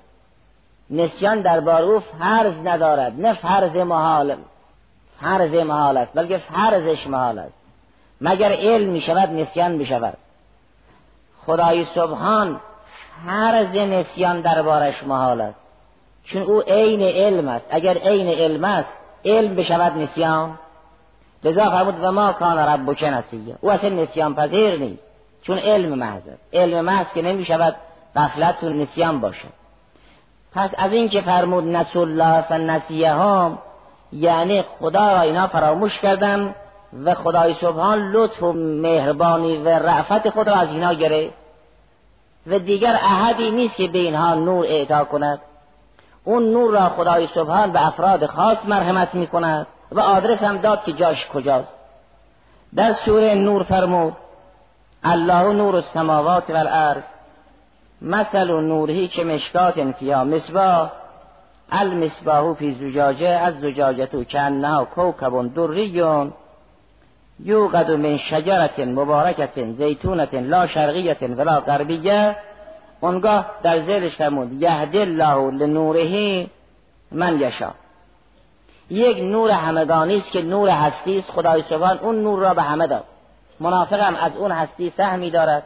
نسیان 0.89 1.41
در 1.41 1.81
او 1.81 1.99
فرض 2.19 2.53
ندارد. 2.63 3.21
نه 3.21 3.33
فرض 3.33 3.75
محال 3.75 4.35
فرض 5.21 5.55
محال 5.55 5.97
است 5.97 6.11
بلکه 6.13 6.37
فرضش 6.37 7.07
محال 7.07 7.39
است. 7.39 7.53
مگر 8.21 8.51
علم 8.51 8.89
می 8.89 9.01
شود 9.01 9.29
نسیان 9.29 9.71
می 9.71 9.85
شود 9.85 10.17
خدای 11.45 11.85
سبحان 11.85 12.59
فرض 13.25 13.75
نسیان 13.75 14.41
دربارش 14.41 15.03
محال 15.03 15.41
است. 15.41 15.62
چون 16.23 16.41
او 16.41 16.61
عین 16.61 17.01
علم 17.01 17.47
است. 17.47 17.65
اگر 17.69 17.97
عین 17.97 18.27
علم 18.27 18.63
است 18.63 18.89
علم 19.25 19.55
بشود 19.55 19.97
نسیان. 19.97 20.59
لذا 21.43 21.69
فرمود 21.69 21.95
و 22.01 22.11
ما 22.11 22.33
کان 22.33 22.57
ربک 22.57 23.03
نسیه 23.03 23.55
او 23.61 23.71
اصلا 23.71 23.89
نسیان 23.89 24.35
پذیر 24.35 24.79
نیست. 24.79 25.03
چون 25.41 25.57
علم 25.57 25.97
محض 25.99 26.27
است. 26.27 26.41
علم 26.53 26.85
محض 26.85 27.05
که 27.13 27.21
نمی 27.21 27.45
شود 27.45 27.75
غفلت 28.15 28.63
و 28.63 28.69
نسیان 28.69 29.19
باشد. 29.19 29.53
پس 30.55 30.69
از 30.77 30.93
این 30.93 31.09
که 31.09 31.21
فرمود 31.21 31.63
نسول 31.63 32.21
الله 32.21 32.41
فنسیه 32.41 33.13
هم 33.13 33.57
یعنی 34.11 34.61
خدا 34.79 35.11
را 35.11 35.21
اینا 35.21 35.47
فراموش 35.47 35.99
کردن 35.99 36.55
و 37.03 37.13
خدای 37.13 37.53
سبحان 37.53 38.11
لطف 38.11 38.43
و 38.43 38.53
مهربانی 38.53 39.57
و 39.57 39.69
رعفت 39.69 40.29
خود 40.29 40.49
را 40.49 40.55
از 40.55 40.69
اینا 40.69 40.93
گرفت. 40.93 41.33
و 42.47 42.59
دیگر 42.59 42.99
احدی 43.01 43.51
نیست 43.51 43.75
که 43.75 43.87
به 43.87 43.99
اینها 43.99 44.35
نور 44.35 44.65
اعطا 44.65 45.03
کند. 45.03 45.41
اون 46.23 46.43
نور 46.43 46.73
را 46.73 46.89
خدای 46.89 47.27
سبحان 47.27 47.71
به 47.71 47.87
افراد 47.87 48.25
خاص 48.25 48.57
مرحمت 48.65 49.15
می 49.15 49.27
کند 49.27 49.67
و 49.91 49.99
آدرس 49.99 50.43
هم 50.43 50.57
داد 50.57 50.83
که 50.83 50.93
جاش 50.93 51.27
کجاست. 51.27 51.73
در 52.75 52.91
سوره 52.93 53.35
نور 53.35 53.63
فرمود 53.63 54.13
الله 55.03 55.53
نور 55.53 55.75
السماوات 55.75 56.49
والارض 56.49 57.03
مثل 58.01 58.51
نوره 58.61 59.07
که 59.07 59.23
مشکات 59.23 59.91
فیا 59.91 60.23
مصباح 60.23 60.91
المصباح 61.71 62.53
فی 62.53 62.73
زجاجه 62.73 63.29
از 63.29 63.59
زجاجتو 63.59 64.23
انها 64.33 64.85
کوکب 64.85 65.53
دریون 65.55 66.33
یوقد 67.39 67.91
من 67.91 68.17
شجرت 68.17 68.79
مبارکت 68.79 69.71
زیتونت 69.77 70.33
لا 70.33 70.67
شرقیت 70.67 71.21
ولا 71.21 71.59
غربیه 71.59 72.35
اونگاه 73.03 73.45
در 73.63 73.79
زیرش 73.79 74.15
فرمود 74.15 74.61
یهد 74.61 74.95
الله 74.95 75.51
لنوره 75.51 76.47
من 77.11 77.39
یشا. 77.39 77.71
یک 78.89 79.17
نور 79.17 79.51
همگانی 79.51 80.17
است 80.17 80.31
که 80.31 80.41
نور 80.41 80.69
هستی 80.69 81.19
است. 81.19 81.31
خدای 81.31 81.63
سبحان 81.69 81.99
اون 81.99 82.23
نور 82.23 82.39
را 82.39 82.53
به 82.53 82.61
همه 82.61 82.87
داد. 82.87 83.03
منافق 83.59 83.99
هم 83.99 84.15
از 84.15 84.37
اون 84.37 84.51
هستی 84.51 84.93
سهمی 84.97 85.29
دارد 85.29 85.63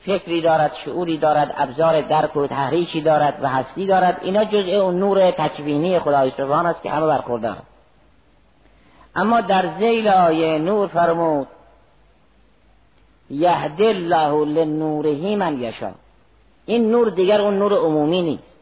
فکری 0.00 0.40
دارد 0.40 0.72
شعوری 0.84 1.18
دارد 1.18 1.54
ابزار 1.56 2.00
درک 2.00 2.36
و 2.36 2.46
تحریکی 2.46 3.00
دارد 3.00 3.38
و 3.42 3.48
هستی 3.48 3.86
دارد. 3.86 4.18
اینا 4.22 4.44
جزء 4.44 4.82
اون 4.82 4.98
نور 4.98 5.30
تکوینی 5.30 5.98
خدای 5.98 6.30
سبحان 6.30 6.66
است 6.66 6.82
که 6.82 6.90
همه 6.90 7.06
برخوردن 7.06 7.56
اما 9.16 9.40
در 9.40 9.68
زیل 9.78 10.08
آیه 10.08 10.58
نور 10.58 10.86
فرمود 10.86 11.46
یهد 13.30 13.82
الله 13.82 14.44
لنوره 14.44 15.36
من 15.36 15.60
یشا. 15.60 15.90
این 16.66 16.90
نور 16.90 17.10
دیگر 17.10 17.40
اون 17.40 17.58
نور 17.58 17.72
عمومی 17.74 18.22
نیست. 18.22 18.56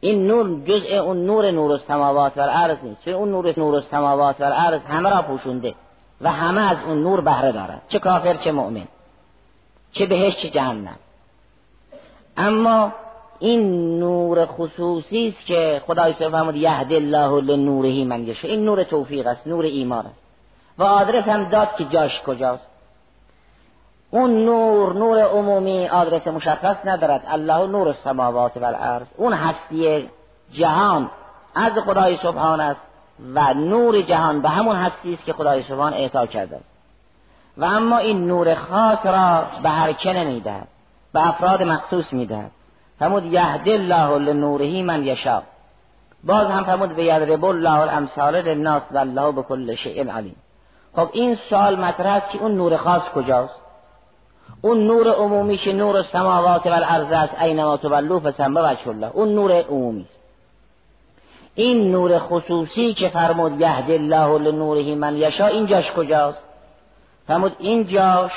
این 0.00 0.26
نور 0.26 0.60
جزء 0.66 1.02
اون 1.02 1.26
نور 1.26 1.50
نور 1.50 1.72
السماوات 1.72 2.32
و 2.36 2.40
الارض 2.40 2.76
نیست. 2.82 3.04
چون 3.04 3.14
اون 3.14 3.30
نور 3.30 3.54
نور 3.56 3.74
السماوات 3.74 4.40
و 4.40 4.44
الارض 4.44 4.80
همه 4.80 5.10
را 5.10 5.22
پوشونده 5.22 5.74
و 6.20 6.32
همه 6.32 6.70
از 6.70 6.76
اون 6.86 7.02
نور 7.02 7.20
بهره 7.20 7.52
دارد 7.52 7.82
چه 7.88 7.98
کافر 7.98 8.34
چه 8.34 8.52
مؤمن. 8.52 8.88
چه 9.92 10.06
بهش 10.06 10.36
چه 10.36 10.48
جهنم. 10.48 10.96
اما 12.36 12.92
این 13.38 13.98
نور 13.98 14.46
خصوصی 14.46 15.28
است 15.28 15.46
که 15.46 15.82
خدای 15.86 16.12
سبحانه 16.12 16.36
فرمود 16.36 16.56
یهد 16.56 16.92
الله 16.92 17.40
لنوره 17.40 18.04
من 18.04 18.26
یشه 18.26 18.48
این 18.48 18.64
نور 18.64 18.82
توفیق 18.82 19.26
است 19.26 19.46
نور 19.46 19.64
ایمان 19.64 20.06
است. 20.06 20.22
و 20.78 20.82
آدرس 20.82 21.24
هم 21.24 21.48
داد 21.48 21.76
که 21.78 21.84
جاش 21.84 22.22
کجاست. 22.22 22.75
اون 24.10 24.44
نور 24.44 24.92
نور 24.92 25.20
عمومی 25.20 25.88
آدرس 25.88 26.26
مشخص 26.26 26.76
ندارد. 26.84 27.22
الله 27.28 27.66
نور 27.66 27.88
السماوات 27.88 28.56
و 28.56 28.64
الارض 28.64 29.06
اون 29.16 29.32
هستی 29.32 30.10
جهان 30.52 31.10
از 31.54 31.72
خدای 31.72 32.16
سبحان 32.16 32.60
است 32.60 32.80
و 33.34 33.54
نور 33.54 34.00
جهان 34.00 34.42
به 34.42 34.48
همون 34.48 34.76
هستی 34.76 35.14
است 35.14 35.24
که 35.24 35.32
خدای 35.32 35.62
سبحان 35.62 35.92
اعطا 35.92 36.26
کرده 36.26 36.60
و 37.56 37.64
اما 37.64 37.98
این 37.98 38.26
نور 38.26 38.54
خاص 38.54 39.06
را 39.06 39.44
به 39.62 39.68
هر 39.68 39.92
که 39.92 40.12
نمی‌دهد. 40.12 40.68
به 41.12 41.28
افراد 41.28 41.62
مخصوص 41.62 42.12
می‌دهد. 42.12 42.50
فرمود 42.98 43.24
یهد 43.24 43.68
الله 43.68 44.18
لنوره 44.18 44.82
من 44.82 45.04
یشا 45.04 45.42
باز 46.24 46.46
هم 46.46 46.64
فرمود 46.64 46.96
به 46.96 47.04
یضرب 47.04 47.44
الله 47.44 47.80
الامثال 47.80 48.36
للناس 48.36 48.82
و 48.90 48.98
الله 48.98 49.32
بكل 49.32 49.74
شیء 49.74 50.12
علیم. 50.12 50.36
خب 50.96 51.08
این 51.12 51.38
سوال 51.50 51.78
مطرح 51.78 52.12
است 52.12 52.30
که 52.30 52.38
اون 52.38 52.54
نور 52.54 52.76
خاص 52.76 53.02
کجاست؟ 53.02 53.65
اون 54.60 54.86
نور 54.86 55.08
عمومی 55.12 55.56
که 55.56 55.72
نور 55.72 56.02
سماوات 56.02 56.66
و 56.66 56.70
الارض 56.70 57.12
است 57.12 57.42
اینما 57.42 57.76
تولو 57.76 58.20
فسمه 58.20 58.60
وجه 58.60 58.88
الله. 58.88 59.10
اون 59.14 59.34
نور 59.34 59.52
عمومی 59.52 60.02
است. 60.02 60.18
این 61.54 61.90
نور 61.90 62.18
خصوصی 62.18 62.94
که 62.94 63.08
فرمود 63.08 63.60
یهد 63.60 63.90
الله 63.90 64.38
لنوره 64.38 64.94
من 64.94 65.16
یشا 65.16 65.46
این 65.46 65.66
جاش 65.66 65.92
کجاست؟ 65.92 66.42
فرمود 67.26 67.56
این 67.58 67.86
جاش 67.86 68.32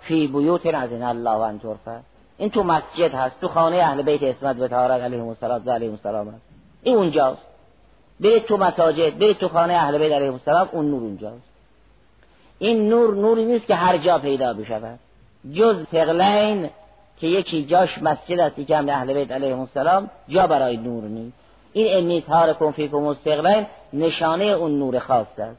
فی 0.00 0.26
بیوت 0.26 0.66
ازن 0.66 1.02
الله 1.02 1.30
و 1.30 1.40
انتورفه 1.40 2.00
این 2.38 2.50
تو 2.50 2.62
مسجد 2.62 3.14
هست 3.14 3.40
تو 3.40 3.48
خانه 3.48 3.76
اهل 3.76 4.02
بیت 4.02 4.22
اسمت 4.22 4.60
و 4.60 4.68
تارک 4.68 5.02
علیهم 5.02 5.28
السلام 5.28 5.62
و 5.66 5.70
علیهم 5.70 5.92
السلام 5.92 6.28
هست. 6.28 6.42
این 6.82 6.96
اونجاست 6.96 7.42
برید 8.20 8.44
تو 8.44 8.56
مساجد 8.56 9.18
برید 9.18 9.38
تو 9.38 9.48
خانه 9.48 9.74
اهل 9.74 9.98
بیت 9.98 10.12
علیهم 10.12 10.32
السلام 10.32 10.68
اون 10.72 10.90
نور 10.90 11.02
اونجاست. 11.02 11.42
این 12.58 12.88
نور 12.88 13.14
نوری 13.14 13.44
نیست 13.44 13.66
که 13.66 13.74
هر 13.74 13.96
جا 13.96 14.18
پیدا 14.18 14.52
بشود. 14.52 14.98
جز 15.52 15.76
تغلین 15.92 16.70
که 17.20 17.26
یکی 17.26 17.64
جاش 17.64 17.98
مسجد 18.02 18.40
است 18.40 18.66
که 18.66 18.76
هم 18.76 18.88
اهل 18.88 19.12
بیت 19.12 19.32
علیهم 19.32 19.60
السلام 19.60 20.10
جا 20.28 20.46
برای 20.46 20.76
نور 20.76 21.04
نیست. 21.04 21.36
این 21.72 21.96
انی 21.96 22.20
تارکم 22.20 22.70
فیکم 22.70 22.96
مستقلین 22.96 23.66
نشانه 23.92 24.44
اون 24.44 24.78
نور 24.78 24.98
خاص 24.98 25.26
است. 25.38 25.58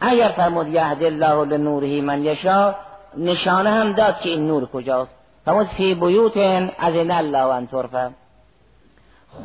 اگر 0.00 0.28
فرمود 0.28 0.68
یهد 0.68 1.02
الله 1.02 1.44
لنوره 1.44 2.00
من 2.00 2.24
یشا 2.24 2.74
نشانه 3.16 3.70
هم 3.70 3.92
داد 3.92 4.20
که 4.20 4.28
این 4.28 4.46
نور 4.46 4.66
کجاست. 4.66 5.14
فرمود 5.44 5.66
فی 5.66 5.94
بیوت 5.94 6.36
از 6.78 6.94
این 6.94 7.10
الله 7.10 7.46
انطرفه. 7.46 8.10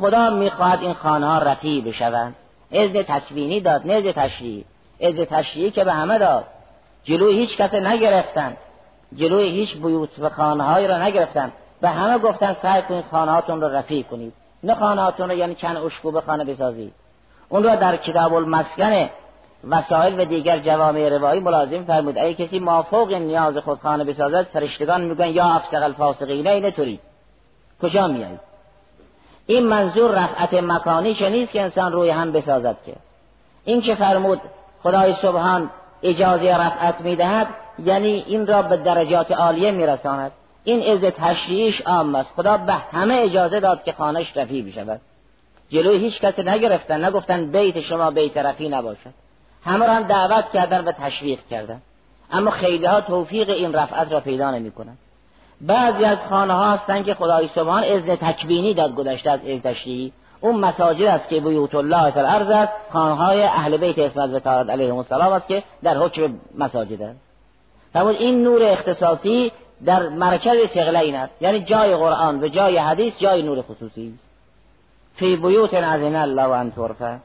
خدا 0.00 0.30
می‌خواهد 0.30 0.82
این 0.82 0.94
خانه 0.94 1.26
ها 1.26 1.38
رفی 1.38 1.80
بشوند. 1.80 2.34
اذن 2.72 3.02
تکوینی 3.02 3.60
داد 3.60 3.86
نه 3.86 3.92
اذن 3.92 4.12
تشریعی 4.12 4.64
اذن 5.00 5.24
تشریعی 5.24 5.70
که 5.70 5.84
به 5.84 5.92
همه 5.92 6.18
داد. 6.18 6.44
جلوی 7.04 7.38
هیچ 7.38 7.56
کس 7.56 7.74
نگرفتن 7.74 8.56
جلوی 9.16 9.48
هیچ 9.48 9.76
بیوت 9.76 10.18
و 10.18 10.28
خانه 10.28 10.64
هایی 10.64 10.86
را 10.86 11.02
نگرفتن 11.02 11.52
به 11.80 11.88
همه 11.88 12.18
گفتن 12.18 12.56
سعی 12.62 12.82
کنید 12.82 13.04
خانه 13.10 13.30
هاتون 13.30 13.60
رو 13.60 13.68
رفیع 13.68 14.02
کنید. 14.02 14.32
نه 14.62 14.74
خانه 14.74 15.02
هاتون 15.02 15.28
رو 15.28 15.36
یعنی 15.36 15.54
چند 15.54 15.76
اشکوب 15.76 16.20
خانه 16.20 16.44
بسازید. 16.44 16.92
اون 17.48 17.62
را 17.62 17.74
در 17.74 17.96
کتاب 17.96 18.34
المسکن 18.34 19.08
وسایل 19.68 20.20
و 20.20 20.24
دیگر 20.24 20.58
جوامع 20.58 21.08
روایی 21.08 21.40
ملازم 21.40 21.84
فرمود. 21.84 22.18
اگه 22.18 22.34
کسی 22.34 22.58
مافوق 22.58 23.12
نیاز 23.12 23.56
خود 23.56 23.78
خانه 23.78 24.04
بسازد 24.04 24.42
فرشتگان 24.42 25.00
میگن 25.00 25.28
یا 25.28 25.44
افسق 25.44 25.82
الفاسقین 25.82 26.46
اینه 26.46 26.70
طوری 26.70 27.00
کجا 27.82 28.06
میایید 28.06 28.40
این 29.46 29.66
منظور 29.66 30.10
رفعت 30.10 30.54
مکانی 30.54 31.14
که 31.14 31.30
نیست 31.30 31.52
که 31.52 31.62
انسان 31.62 31.92
روی 31.92 32.10
هم 32.10 32.32
بسازد 32.32 32.76
که. 32.86 32.94
این 33.64 33.80
که 33.80 33.94
فرمود؟ 33.94 34.40
خدای 34.82 35.12
سبحان 35.12 35.70
اجازه 36.02 36.56
رفعت 36.56 37.00
می‌دهد؟ 37.00 37.46
یعنی 37.78 38.24
این 38.26 38.46
را 38.46 38.62
به 38.62 38.76
درجات 38.76 39.32
عالیه 39.32 39.70
میرساند. 39.70 40.32
این 40.64 40.92
از 40.92 41.00
تشریعش 41.00 41.80
عام 41.80 42.14
است. 42.14 42.30
خدا 42.36 42.56
به 42.56 42.72
همه 42.72 43.14
اجازه 43.14 43.60
داد 43.60 43.84
که 43.84 43.92
خانش 43.92 44.36
رفی 44.36 44.62
بشود. 44.62 45.00
جلوی 45.70 45.96
هیچ 45.96 46.20
کس 46.20 46.38
نگرفتن 46.38 47.04
نگفتن 47.04 47.50
بیت 47.50 47.80
شما 47.80 48.10
بیت 48.10 48.36
رفی 48.36 48.68
نباشد. 48.68 49.10
همه 49.64 49.86
را 49.86 49.92
هم 49.92 50.02
دعوت 50.02 50.44
کردن 50.52 50.84
و 50.84 50.92
تشویق 50.92 51.38
کردن. 51.50 51.82
اما 52.32 52.50
خیلی 52.50 52.86
ها 52.86 53.00
توفیق 53.00 53.50
این 53.50 53.72
رفعت 53.72 54.12
را 54.12 54.20
پیدا 54.20 54.50
نمی 54.50 54.70
کنن. 54.70 54.96
بعضی 55.60 56.04
از 56.04 56.18
خانه 56.28 56.54
ها 56.54 56.70
هستن 56.70 57.02
که 57.02 57.14
خدای 57.14 57.48
سبحان 57.48 57.84
اذن 57.84 58.16
تکوینی 58.16 58.74
داد 58.74 58.94
گذشته 58.94 59.30
از 59.30 59.40
اذن 59.44 59.60
تشریعی. 59.60 60.12
اون 60.40 60.56
مساجد 60.56 61.06
است 61.06 61.28
که 61.28 61.40
بیوت 61.40 61.74
الله 61.74 62.10
فی 62.10 62.18
الارض 62.18 62.50
است. 62.50 62.72
خانه 62.92 63.14
های 63.14 63.42
اهل 63.42 63.76
بیت 63.76 63.98
اسمت 63.98 64.30
و 64.30 64.38
تعالی 64.38 64.70
علیهم 64.70 64.96
السلام 64.96 65.32
است 65.32 65.48
که 65.48 65.62
در 65.82 65.98
حکم 65.98 66.34
مساجد 66.58 67.02
است 67.02 67.31
فرمود 67.92 68.16
این 68.16 68.42
نور 68.42 68.62
اختصاصی 68.62 69.52
در 69.84 70.08
مرکز 70.08 70.56
این 70.76 71.14
است 71.14 71.32
یعنی 71.40 71.60
جای 71.60 71.96
قرآن 71.96 72.44
و 72.44 72.48
جای 72.48 72.78
حدیث 72.78 73.18
جای 73.18 73.42
نور 73.42 73.62
خصوصی 73.62 74.14
است 74.14 74.24
فی 75.16 75.36
بیوت 75.36 75.74
ازین 75.74 76.16
الله 76.16 76.44
و 76.44 76.50
انطرفه 76.50 77.18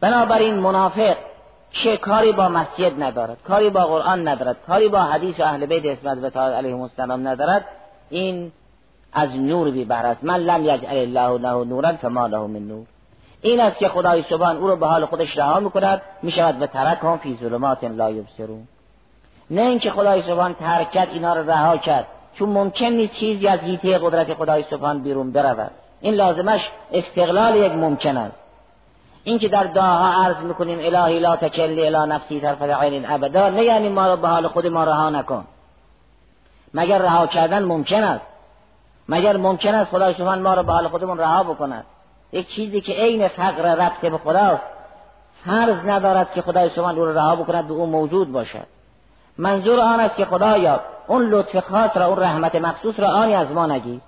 بنابراین 0.00 0.54
منافق 0.54 1.16
چه 1.70 1.96
کاری 1.96 2.32
با 2.32 2.48
مسجد 2.48 3.02
ندارد 3.02 3.38
کاری 3.48 3.70
با 3.70 3.84
قرآن 3.86 4.28
ندارد 4.28 4.56
کاری 4.66 4.88
با 4.88 5.02
حدیث 5.02 5.40
و 5.40 5.42
اهل 5.42 5.66
بیت 5.66 5.84
اسمت 5.84 6.18
و 6.22 6.30
تعالی 6.30 6.54
علیهم 6.54 6.80
السلام 6.80 7.28
ندارد 7.28 7.64
این 8.10 8.52
از 9.12 9.36
نور 9.36 9.70
بی 9.70 9.86
است 9.92 10.24
من 10.24 10.36
لم 10.36 10.64
یجعل 10.64 10.96
الله 10.96 11.38
له 11.38 11.64
نورا 11.64 11.92
فما 11.92 12.26
له 12.26 12.38
من 12.38 12.68
نور 12.68 12.86
این 13.42 13.60
است 13.60 13.78
که 13.78 13.88
خدای 13.88 14.22
سبحان 14.22 14.56
او 14.56 14.66
رو 14.66 14.76
به 14.76 14.86
حال 14.86 15.04
خودش 15.04 15.38
رها 15.38 15.60
می‌کند 15.60 16.02
می‌شود 16.22 16.62
و 16.62 16.66
ترک 16.66 17.16
فی 17.22 17.38
ظلمات 17.40 17.84
لا 17.84 18.10
یبصرون 18.10 18.68
نه 19.52 19.62
اینکه 19.62 19.90
خدای 19.90 20.22
سبحان 20.22 20.54
ترک 20.54 20.90
کرد 20.90 21.08
اینا 21.12 21.34
رو 21.34 21.50
رها 21.50 21.76
کرد. 21.76 22.06
چون 22.34 22.48
ممکن 22.48 22.86
نیست 22.86 23.12
چیزی 23.12 23.48
از 23.48 23.60
هیته 23.60 23.98
قدرت 23.98 24.34
خدای 24.34 24.64
سبحان 24.70 25.02
بیرون 25.02 25.32
برود. 25.32 25.70
این 26.00 26.14
لازمش 26.14 26.70
استقلال 26.92 27.56
یک 27.56 27.72
ممکن 27.72 28.16
است. 28.16 28.36
این 29.24 29.38
که 29.38 29.48
در 29.48 29.64
دعاها 29.64 30.24
عرض 30.24 30.36
می‌کنیم 30.36 30.78
الهی 30.78 31.18
لا 31.18 31.36
تکلی 31.36 31.86
الی 31.86 32.12
نفسی 32.12 32.40
طرف 32.40 32.62
عین 32.62 33.10
ابدا. 33.10 33.48
نه 33.48 33.64
یعنی 33.64 33.88
ما 33.88 34.08
رو 34.08 34.16
به 34.16 34.28
حال 34.28 34.48
خود 34.48 34.66
ما 34.66 34.84
رها 34.84 35.10
نکن. 35.10 35.44
مگر 36.74 36.98
رها 36.98 37.26
کردن 37.26 37.64
ممکن 37.64 38.04
است؟ 38.04 38.26
مگر 39.08 39.36
ممکن 39.36 39.74
است 39.74 39.90
خدای 39.90 40.14
سبحان 40.14 40.42
ما 40.42 40.54
رو 40.54 40.62
به 40.62 40.72
حال 40.72 40.88
خودمون 40.88 41.18
رها 41.18 41.42
بکند؟ 41.42 41.84
یک 42.32 42.48
چیزی 42.48 42.80
که 42.80 42.92
عین 42.92 43.28
فقر 43.28 43.74
ربط 43.74 44.00
به 44.00 44.18
خداست. 44.18 44.62
فرض 45.44 45.76
ندارد 45.86 46.32
که 46.32 46.42
خدای 46.42 46.68
سبحان 46.68 46.98
او 46.98 47.04
رو 47.04 47.18
رها 47.18 47.36
بکند 47.36 47.68
به 47.68 47.74
او 47.74 47.86
موجود 47.86 48.32
باشد. 48.32 48.71
منظور 49.38 49.80
آن 49.80 50.00
است 50.00 50.16
که 50.16 50.24
خدایا 50.24 50.80
اون 51.06 51.22
لطف 51.22 51.58
خاص 51.58 51.90
را 51.96 52.06
اون 52.06 52.18
رحمت 52.18 52.54
مخصوص 52.54 53.00
را 53.00 53.08
آنی 53.08 53.34
از 53.34 53.50
ما 53.50 53.66
نگی 53.66 54.00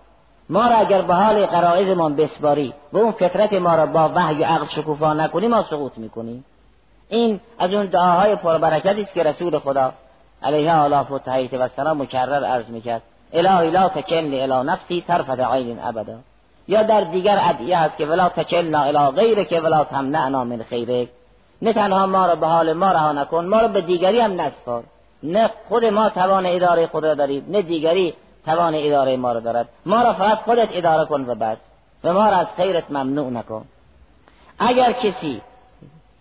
ما 0.49 0.67
را 0.67 0.77
اگر 0.77 1.03
به 1.03 1.15
حال 1.15 1.47
قرائزمان 1.47 2.17
بسپاری 2.17 2.75
و 2.93 2.99
اون 2.99 3.13
فطرت 3.13 3.53
ما 3.53 3.75
را 3.75 3.87
با 3.87 4.13
وحی 4.15 4.43
و 4.43 4.45
عقل 4.45 4.67
شکوفا 4.67 5.15
نکنی 5.15 5.49
ما 5.49 5.63
سقوط 5.63 5.93
می‌کنیم. 5.99 6.45
این 7.09 7.41
از 7.59 7.75
اون 7.75 7.87
دعاهای 7.87 8.37
پربرکتی 8.37 9.03
است 9.03 9.15
که 9.15 9.23
رسول 9.23 9.59
خدا 9.59 9.93
علیه 10.43 10.75
آلاف 10.75 11.11
و 11.11 11.19
تحییت 11.19 11.55
و 11.55 11.69
سلام 11.69 12.03
مکرر 12.03 12.45
عرض 12.45 12.69
می‌کرد. 12.69 13.03
الهی 13.33 13.71
لا 13.71 13.89
تکلنی 13.89 14.41
الی 14.41 14.71
نفسی 14.71 15.05
طرفت 15.07 15.41
عین 15.41 15.79
ابدا. 15.85 16.17
یا 16.69 16.83
در 16.83 17.01
دیگر 17.01 17.39
ادعیه 17.43 17.79
هست 17.79 17.97
که 17.97 18.07
ولا 18.07 18.29
تکلنا 18.29 18.83
الی 18.83 19.21
غیرک 19.21 19.61
ولا 19.65 19.85
تمنعنا 19.85 20.45
من 20.45 20.63
خیرک. 20.63 21.09
نه 21.63 21.73
تنها 21.73 22.07
ما 22.07 22.27
را 22.27 22.35
به 22.35 22.47
حال 22.47 22.73
ما 22.73 22.93
رها 22.93 23.13
نکن 23.13 23.45
ما 23.45 23.61
را 23.61 23.69
به 23.69 23.81
دیگری 23.81 24.21
هم 24.21 24.41
نسپار. 24.41 24.85
نه 25.23 25.51
خود 25.69 25.85
ما 25.85 26.09
توان 26.09 26.47
اداره 26.47 26.87
خود 26.87 27.05
را 27.05 27.15
دارید 27.15 27.51
نه 27.51 27.63
دیگری 27.63 28.15
توان 28.45 28.75
اداره 28.75 29.17
ما 29.17 29.33
را 29.33 29.41
دارد. 29.41 29.69
ما 29.87 30.03
را 30.03 30.13
فقط 30.13 30.39
خودت 30.39 30.69
اداره 30.73 31.05
کن 31.05 31.25
و 31.25 31.35
بس. 31.35 31.57
و 32.05 32.13
ما 32.13 32.29
را 32.29 32.37
از 32.37 32.47
خیرت 32.57 32.91
ممنوع 32.91 33.31
نکن. 33.31 33.65
اگر 34.59 34.93
کسی 34.93 35.43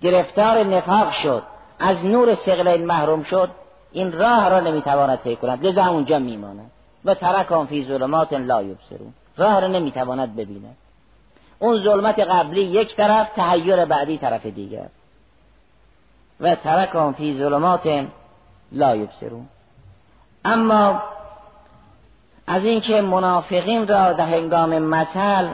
گرفتار 0.02 0.64
نفاق 0.64 1.12
شد 1.12 1.44
از 1.80 2.06
نور 2.06 2.36
سقلین 2.36 2.86
محروم 2.86 3.24
شد 3.24 3.50
این 3.92 4.12
راه 4.12 4.50
را 4.50 4.60
نمی‌تواند 4.60 5.20
طی 5.24 5.36
کند. 5.36 5.66
لذا 5.66 5.86
اونجا 5.86 6.20
میماند. 6.20 6.72
و 7.06 7.14
ترکان 7.14 7.66
فی 7.66 7.86
ظلمات 7.86 8.34
لا 8.34 8.64
یبصرون. 8.64 9.14
راه 9.38 9.60
را 9.60 9.68
نمی‌تواند 9.68 10.36
ببیند. 10.36 10.78
اون 11.60 11.84
ظلمت 11.84 12.20
قبلی 12.20 12.62
یک 12.62 12.96
طرف 12.96 13.30
تحیر 13.36 13.86
بعدی 13.86 14.18
طرف 14.18 14.46
دیگر. 14.46 14.88
و 16.40 16.56
ترکان 16.56 17.14
فی 17.14 17.38
ظلمات 17.38 18.06
لا 18.74 18.96
یبصرون. 18.96 19.48
اما 20.46 21.02
از 22.48 22.64
اینکه 22.64 23.02
منافقین 23.02 23.88
را 23.88 24.14
در 24.14 24.26
هنگام 24.26 24.80
مثل 24.80 25.50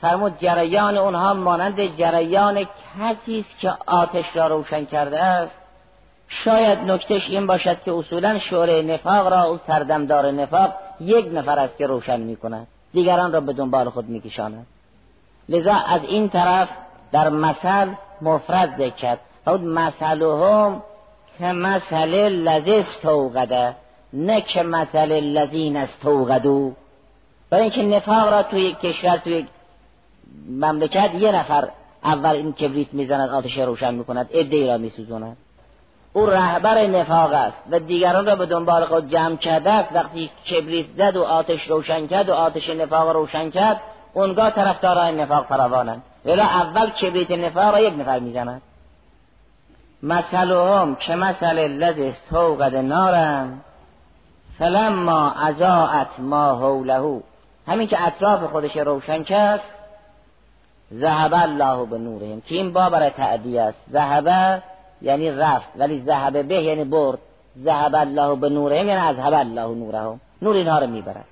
فرمود 0.00 0.38
جریان 0.38 0.96
اونها 0.96 1.34
مانند 1.34 1.96
جریان 1.96 2.66
کسی 2.98 3.40
است 3.40 3.58
که 3.58 3.72
آتش 3.86 4.36
را 4.36 4.46
روشن 4.46 4.84
کرده 4.84 5.22
است 5.22 5.54
شاید 6.28 6.78
نکتش 6.78 7.30
این 7.30 7.46
باشد 7.46 7.82
که 7.82 7.92
اصولا 7.92 8.38
شوره 8.38 8.82
نفاق 8.82 9.28
را 9.28 9.42
او 9.42 9.58
سردمدار 9.66 10.30
نفاق 10.30 10.72
یک 11.00 11.28
نفر 11.32 11.58
است 11.58 11.78
که 11.78 11.86
روشن 11.86 12.20
می 12.20 12.36
کند 12.36 12.66
دیگران 12.92 13.32
را 13.32 13.40
به 13.40 13.52
دنبال 13.52 13.90
خود 13.90 14.08
می 14.08 14.20
کشاند 14.20 14.66
لذا 15.48 15.74
از 15.74 16.00
این 16.04 16.28
طرف 16.28 16.68
در 17.12 17.28
مثل 17.28 17.88
مفرد 18.22 18.74
ذکر 18.78 18.96
کرد 18.96 19.20
مثلهم 19.48 20.82
که 21.38 21.44
مثل 21.44 22.28
لذی 22.28 22.74
استوقده 22.74 23.74
نه 24.12 24.40
که 24.40 24.62
مثل 24.62 25.12
لذین 25.12 25.76
استوقدو 25.76 26.72
برای 27.50 27.62
اینکه 27.62 27.82
نفاق 27.82 28.32
را 28.32 28.42
توی 28.42 28.72
کشور 28.72 29.16
توی 29.16 29.46
مملکت 30.48 31.10
یه 31.14 31.32
نفر 31.32 31.68
اول 32.04 32.30
این 32.30 32.52
کبریت 32.52 32.94
می‌زند 32.94 33.30
آتش 33.30 33.58
روشن 33.58 33.94
می‌کند 33.94 34.28
ادهی 34.32 34.66
را 34.66 34.78
میسوزاند. 34.78 35.36
او 36.12 36.26
رهبر 36.26 36.86
نفاق 36.86 37.32
است 37.32 37.56
و 37.70 37.78
دیگران 37.78 38.26
را 38.26 38.36
به 38.36 38.46
دنبال 38.46 38.84
خود 38.84 39.08
جمع 39.08 39.36
کرده 39.36 39.70
است. 39.70 39.88
وقتی 39.94 40.30
کبریت 40.50 40.86
زد 40.96 41.16
و 41.16 41.22
آتش 41.22 41.70
روشن 41.70 42.06
کرد 42.06 42.28
و 42.28 42.34
آتش 42.34 42.70
نفاق 42.70 43.08
روشن 43.08 43.50
کرد 43.50 43.80
اونگاه 44.14 44.50
طرفداران 44.50 45.20
نفاق 45.20 45.46
فراوانند. 45.46 46.02
ولی 46.24 46.40
اول 46.40 46.90
کبریت 46.90 47.30
نفاق 47.30 47.74
را 47.74 47.80
یک 47.80 47.94
نفر 47.98 48.18
می‌زند. 48.18 48.62
مثلهم 50.02 50.94
که 50.94 51.14
مثل 51.14 51.58
الذی 51.58 52.08
استوقد 52.08 52.76
نارن؟ 52.76 53.60
فلما 54.58 55.32
ازاعت 55.32 56.08
ما 56.18 56.54
حوله. 56.54 57.20
همین 57.66 57.88
که 57.88 58.06
اطراف 58.06 58.42
خودش 58.42 58.76
روشن 58.76 59.22
کرد 59.22 59.60
ذهب 60.94 61.34
الله 61.34 61.86
به 61.86 61.98
نورهم. 61.98 62.40
که 62.40 62.54
این 62.54 62.72
با 62.72 62.90
برای 62.90 63.10
تعدیه 63.10 63.62
است. 63.62 63.78
ذهب 63.92 64.62
یعنی 65.02 65.30
رفت 65.30 65.68
ولی 65.76 66.02
ذهب 66.06 66.48
به 66.48 66.54
یعنی 66.54 66.84
برد. 66.84 67.18
ذهب 67.64 67.94
الله 67.94 68.36
به 68.36 68.48
نورهم 68.48 68.88
یعنی 68.88 69.00
اذهب 69.00 69.32
الله 69.32 69.74
نورهم. 69.74 70.20
نور 70.42 70.56
اینها 70.56 70.78
رو 70.78 70.86
می‌برد. 70.86 71.24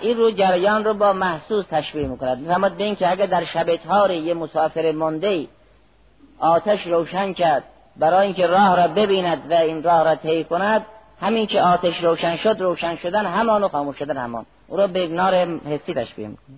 این 0.00 0.16
رو 0.16 0.30
جریان 0.30 0.84
رو 0.84 0.94
با 0.94 1.12
محسوس 1.12 1.66
تشبیه 1.70 2.08
می‌کند. 2.08 2.38
می‌فهمد 2.38 2.76
به 2.76 2.84
این 2.84 2.96
که 2.96 3.10
اگر 3.10 3.26
در 3.26 3.44
شب 3.44 3.76
تار 3.76 4.10
یه 4.10 4.34
مسافر 4.34 4.92
مانده 4.92 5.46
آتش 6.38 6.86
روشن 6.86 7.32
کرد. 7.32 7.64
برای 7.96 8.26
اینکه 8.26 8.46
راه 8.46 8.76
را 8.76 8.88
ببیند 8.88 9.50
و 9.50 9.54
این 9.54 9.82
راه 9.82 10.02
را 10.02 10.14
طی 10.14 10.44
کند 10.44 10.86
همین 11.20 11.46
که 11.46 11.62
آتش 11.62 12.04
روشن 12.04 12.36
شد 12.36 12.56
روشن 12.60 12.96
شدن 12.96 13.26
همان 13.26 13.64
و 13.64 13.68
خاموش 13.68 13.98
شدن 13.98 14.16
همان. 14.16 14.46
او 14.68 14.76
را 14.76 14.86
به 14.86 15.04
اگنار 15.04 15.34
حسی 15.58 15.94
تشبیه 15.94 16.28
می‌کنه. 16.28 16.56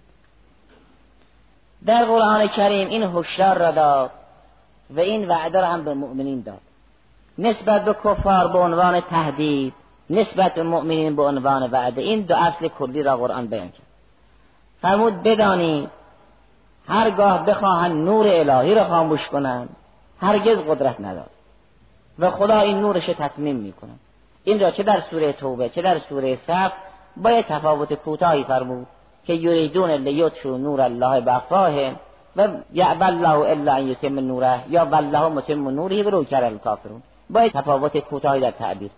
در 1.86 2.04
قرآن 2.04 2.46
کریم 2.46 2.88
این 2.88 3.02
هشدار 3.02 3.58
را 3.58 3.70
داد 3.70 4.10
و 4.90 5.00
این 5.00 5.28
وعده 5.28 5.60
را 5.60 5.66
هم 5.66 5.84
به 5.84 5.94
مؤمنین 5.94 6.40
داد. 6.40 6.60
نسبت 7.38 7.84
به 7.84 7.94
کفار 8.04 8.48
به 8.48 8.58
عنوان 8.58 9.00
تهدید 9.00 9.74
نسبت 10.10 10.54
به 10.54 10.62
مؤمنین 10.62 11.16
به 11.16 11.22
عنوان 11.22 11.70
وعده. 11.70 12.02
این 12.02 12.20
دو 12.20 12.36
اصل 12.36 12.68
کلی 12.68 13.02
را 13.02 13.16
قرآن 13.16 13.46
بیان 13.46 13.68
کرد. 13.68 13.86
فرمود 14.82 15.22
بدانید 15.22 15.88
هرگاه 16.88 17.46
بخواهند 17.46 18.04
نور 18.04 18.26
الهی 18.28 18.74
را 18.74 18.84
خاموش 18.84 19.28
کنند 19.28 19.68
هرگز 20.20 20.58
قدرت 20.58 21.00
ندارد 21.00 21.30
و 22.18 22.30
خدا 22.30 22.60
این 22.60 22.80
نورش 22.80 23.06
تطمیم 23.06 23.56
می‌کنه 23.56 23.92
این 24.44 24.60
را 24.60 24.70
چه 24.70 24.82
در 24.82 25.00
سوره 25.00 25.32
توبه 25.32 25.68
چه 25.68 25.82
در 25.82 25.98
سوره 25.98 26.38
صف 26.46 26.72
باید 27.16 27.46
تفاوت 27.46 27.94
کوتاهی 27.94 28.44
فرمود 28.44 28.86
که 29.24 29.34
یریدون 29.34 29.90
لیطفئوا 29.90 30.56
نور 30.56 30.80
الله 30.80 31.20
بافواههم 31.20 31.96
و 32.36 32.48
یعبل 32.72 33.06
الله 33.06 33.50
الا 33.50 33.74
ان 33.74 33.88
یتم 33.88 34.18
نوره 34.18 34.60
یا 34.68 34.84
والله 34.84 35.28
متم 35.28 35.68
نوره 35.68 36.02
رو 36.02 36.24
کر 36.24 36.44
الکافرون. 36.44 37.02
باید 37.30 37.52
تفاوت 37.52 37.98
کوتاهی 37.98 38.40
در 38.40 38.50
تعبیر. 38.50 38.90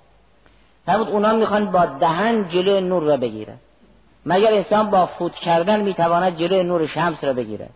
فرمود 0.86 1.08
اونا 1.08 1.32
می‌خوان 1.32 1.70
با 1.70 1.86
دهن 1.86 2.48
جلو 2.48 2.80
نور 2.80 3.02
را 3.02 3.16
بگیره 3.16 3.54
مگر 4.26 4.52
انسان 4.52 4.90
با 4.90 5.06
فوت 5.06 5.34
کردن 5.34 5.80
می‌تواند 5.80 6.36
جلو 6.36 6.62
نور 6.62 6.86
شمس 6.86 7.24
را 7.24 7.32
بگیره 7.32 7.68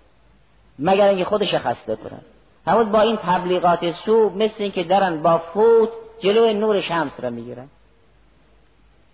مگر 0.79 1.09
اینکه 1.09 1.25
خودش 1.25 1.55
خسته 1.55 1.97
کنه 1.97 2.21
همون 2.67 2.93
با 2.93 3.01
این 3.01 3.17
تبلیغات 3.17 3.93
سو 3.93 4.31
مثل 4.31 4.63
اینکه 4.63 4.83
درن 4.83 5.23
با 5.23 5.39
فوت 5.39 5.89
جلو 6.21 6.53
نور 6.53 6.81
شمس 6.81 7.13
را 7.19 7.31
می‌گیرن. 7.31 7.69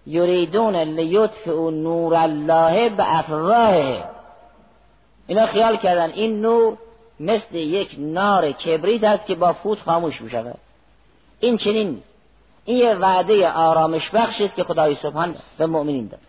یریدون 0.07 0.77
لیطفئوا 0.77 1.71
نور 1.71 2.15
الله 2.15 2.89
به 2.89 3.19
افراه 3.19 3.75
اینا 5.27 5.47
خیال 5.47 5.77
کردن 5.77 6.11
این 6.11 6.41
نور 6.41 6.77
مثل 7.21 7.55
یک 7.55 7.97
نار 7.99 8.53
کبریت 8.53 9.05
است 9.05 9.27
که 9.27 9.35
با 9.35 9.53
فوت 9.53 9.79
خاموش 9.81 10.21
می 10.21 10.31
این 11.41 11.57
چنین 11.57 11.91
نیست. 11.91 12.11
این 12.65 12.77
یه 12.77 12.95
وعده 12.95 13.53
آرامش 13.53 14.11
بخش 14.11 14.41
است 14.41 14.57
که 14.57 14.65
خدای 14.65 14.95
سبحان 14.95 15.37
به 15.59 15.67
مؤمنین 15.67 16.07
داد. 16.07 16.21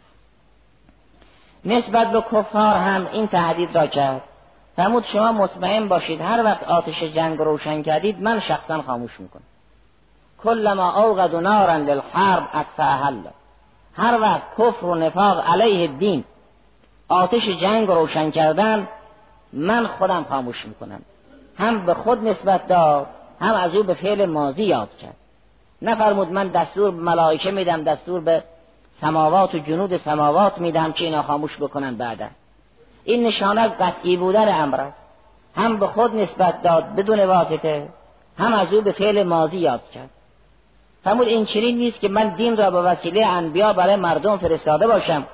نسبت 1.66 2.12
به 2.12 2.22
کفار 2.22 2.76
هم 2.76 3.08
این 3.12 3.28
تهدید 3.28 3.78
را 3.78 3.88
کرد. 3.88 4.22
فرمود 4.76 5.06
شما 5.06 5.32
مطمئن 5.32 5.88
باشید 5.88 6.22
هر 6.22 6.44
وقت 6.44 6.64
آتش 6.64 7.04
جنگ 7.04 7.40
روشن 7.40 7.82
کردید 7.82 8.22
من 8.22 8.40
شخصا 8.40 8.82
خاموش 8.82 9.20
می‌کنم. 9.20 9.44
کلما 10.44 11.04
اوقد 11.04 11.36
نارا 11.36 11.78
للحرب 11.78 12.50
اطفاها 12.54 13.12
هر 13.98 14.20
وقت 14.22 14.42
کفر 14.58 14.86
و 14.86 14.96
نفاق 14.96 15.50
علیه 15.50 15.90
الدین 15.90 16.24
آتش 17.08 17.50
جنگ 17.50 17.88
روشن 17.88 18.32
کردن 18.32 18.88
من 19.54 19.88
خودم 19.88 20.26
خاموش 20.30 20.66
می‌کنم. 20.66 21.02
هم 21.58 21.86
به 21.86 21.94
خود 21.94 22.28
نسبت 22.28 22.68
داد 22.68 23.08
هم 23.42 23.54
از 23.54 23.76
او 23.76 23.84
به 23.84 23.94
فعل 23.94 24.26
ماضی 24.26 24.64
یاد 24.64 24.98
کرد. 24.98 25.16
نفرمود 25.82 26.32
من 26.32 26.48
دستور 26.48 26.92
به 26.92 27.02
ملائکه 27.02 27.52
میدم 27.52 27.84
دستور 27.84 28.22
به 28.22 28.44
سماوات 29.02 29.56
و 29.56 29.60
جنود 29.60 29.98
سماوات 29.98 30.58
میدم 30.58 30.92
که 30.92 31.06
اینا 31.06 31.22
خاموش 31.22 31.58
بکنن 31.58 31.96
بعدا. 31.96 32.28
این 33.04 33.28
نشانه 33.28 33.68
قطعی 33.68 34.18
بودن 34.18 34.62
امر 34.62 34.82
است. 34.82 34.98
هم 35.56 35.78
به 35.78 35.88
خود 35.88 36.16
نسبت 36.16 36.62
داد 36.62 36.96
بدون 36.96 37.20
واسطه 37.20 37.88
هم 38.38 38.54
از 38.54 38.74
او 38.74 38.82
به 38.82 38.92
فعل 38.92 39.24
ماضی 39.24 39.58
یاد 39.58 39.92
کرد. 39.94 40.10
فرمود 41.04 41.28
این 41.28 41.46
چنین 41.46 41.78
نیست 41.78 42.00
که 42.00 42.10
من 42.10 42.36
دین 42.36 42.58
را 42.58 42.72
به 42.72 42.82
وسیله 42.82 43.26
انبیا 43.26 43.74
برای 43.74 43.96
مردم 43.96 44.38
فرستاده 44.38 44.88
باشم. 44.88 45.28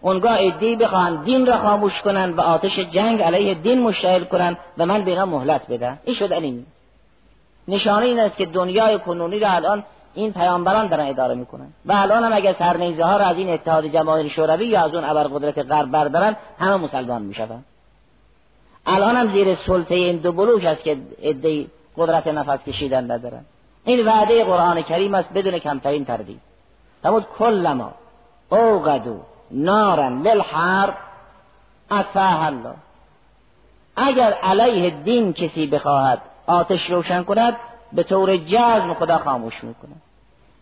اونگاه 0.00 0.36
ادهی 0.40 0.76
بخواهند 0.76 1.24
دین 1.24 1.46
را 1.46 1.58
خاموش 1.58 2.02
کنند 2.02 2.38
و 2.38 2.40
آتش 2.40 2.78
جنگ 2.78 3.22
علیه 3.22 3.54
دین 3.54 3.82
مشتعل 3.82 4.24
کنند 4.24 4.58
و 4.78 4.86
من 4.86 5.04
به 5.04 5.24
مهلت 5.24 5.70
بدم. 5.70 5.98
این 6.04 6.14
شد 6.14 6.32
این 6.32 6.66
نشانه 7.68 8.06
این 8.06 8.20
است 8.20 8.36
که 8.36 8.46
دنیای 8.46 8.98
کنونی 8.98 9.38
را 9.38 9.50
الان 9.50 9.84
این 10.18 10.32
پیامبران 10.32 10.86
دارن 10.86 11.06
اداره 11.06 11.34
می‌کنن. 11.34 11.66
و 11.86 11.92
الان 11.92 12.24
هم 12.24 12.32
اگر 12.32 12.52
سرنیزه 12.52 13.04
ها 13.04 13.16
را 13.16 13.24
از 13.24 13.36
این 13.36 13.50
اتحاد 13.50 13.86
جماهیر 13.86 14.28
شوروی 14.28 14.66
یا 14.66 14.84
از 14.84 14.94
اون 14.94 15.04
ابرقدرت 15.04 15.58
غرب 15.58 15.90
بردارن 15.90 16.36
همه 16.58 16.76
مسلمان 16.76 17.22
میشون 17.22 17.64
الان 18.86 19.16
هم 19.16 19.28
زیر 19.32 19.54
سلطه 19.54 19.94
این 19.94 20.16
دو 20.16 20.32
بلوش 20.32 20.64
است 20.64 20.84
که 20.84 20.96
ادهی 21.22 21.68
قدرت 21.96 22.26
نفس 22.26 22.64
کشیدن 22.64 23.10
ندارن. 23.10 23.44
این 23.84 24.06
وعده 24.06 24.44
قرآن 24.44 24.82
کریم 24.82 25.14
است 25.14 25.32
بدون 25.32 25.58
کمترین 25.58 26.04
تردید. 26.04 26.40
فرمود 27.02 27.26
کلما 27.38 27.92
اوقدو 28.48 29.20
نارن 29.50 30.22
للحرب 30.22 30.94
اطفاها 31.90 32.46
الله 32.46 32.74
اگر 33.96 34.32
علیه 34.32 34.90
دین 34.90 35.32
کسی 35.32 35.66
بخواهد 35.66 36.20
آتش 36.46 36.90
روشن 36.90 37.22
کند 37.22 37.56
به 37.92 38.02
طور 38.02 38.36
جزم 38.36 38.94
خدا 38.94 39.18
خاموش 39.18 39.64
می‌کنه 39.64 39.94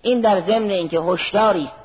این 0.07 0.21
در 0.21 0.41
ضمن 0.41 0.71
اینکه 0.71 1.01
هشداری 1.01 1.65
است 1.65 1.77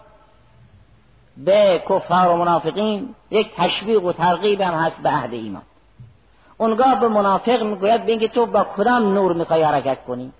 به 1.38 1.84
کفار 1.89 2.27
و 2.27 2.38
منافقین 2.38 3.15
یک 3.31 3.55
تشویق 3.55 4.03
و 4.03 4.13
ترغیب 4.13 4.62
هم 4.62 4.73
هست 4.73 4.97
به 4.97 5.10
عهد 5.10 5.34
ایمان. 5.34 5.62
اونگاه 6.57 6.99
به 6.99 7.07
منافق 7.07 7.63
می‌گوید 7.63 8.05
به 8.05 8.12
اینکه 8.12 8.27
تو 8.27 8.45
با 8.45 8.63
کدام 8.63 9.13
نور 9.13 9.34
می‌خوای 9.34 9.63
حرکت 9.63 10.03
کنی؟ 10.07 10.31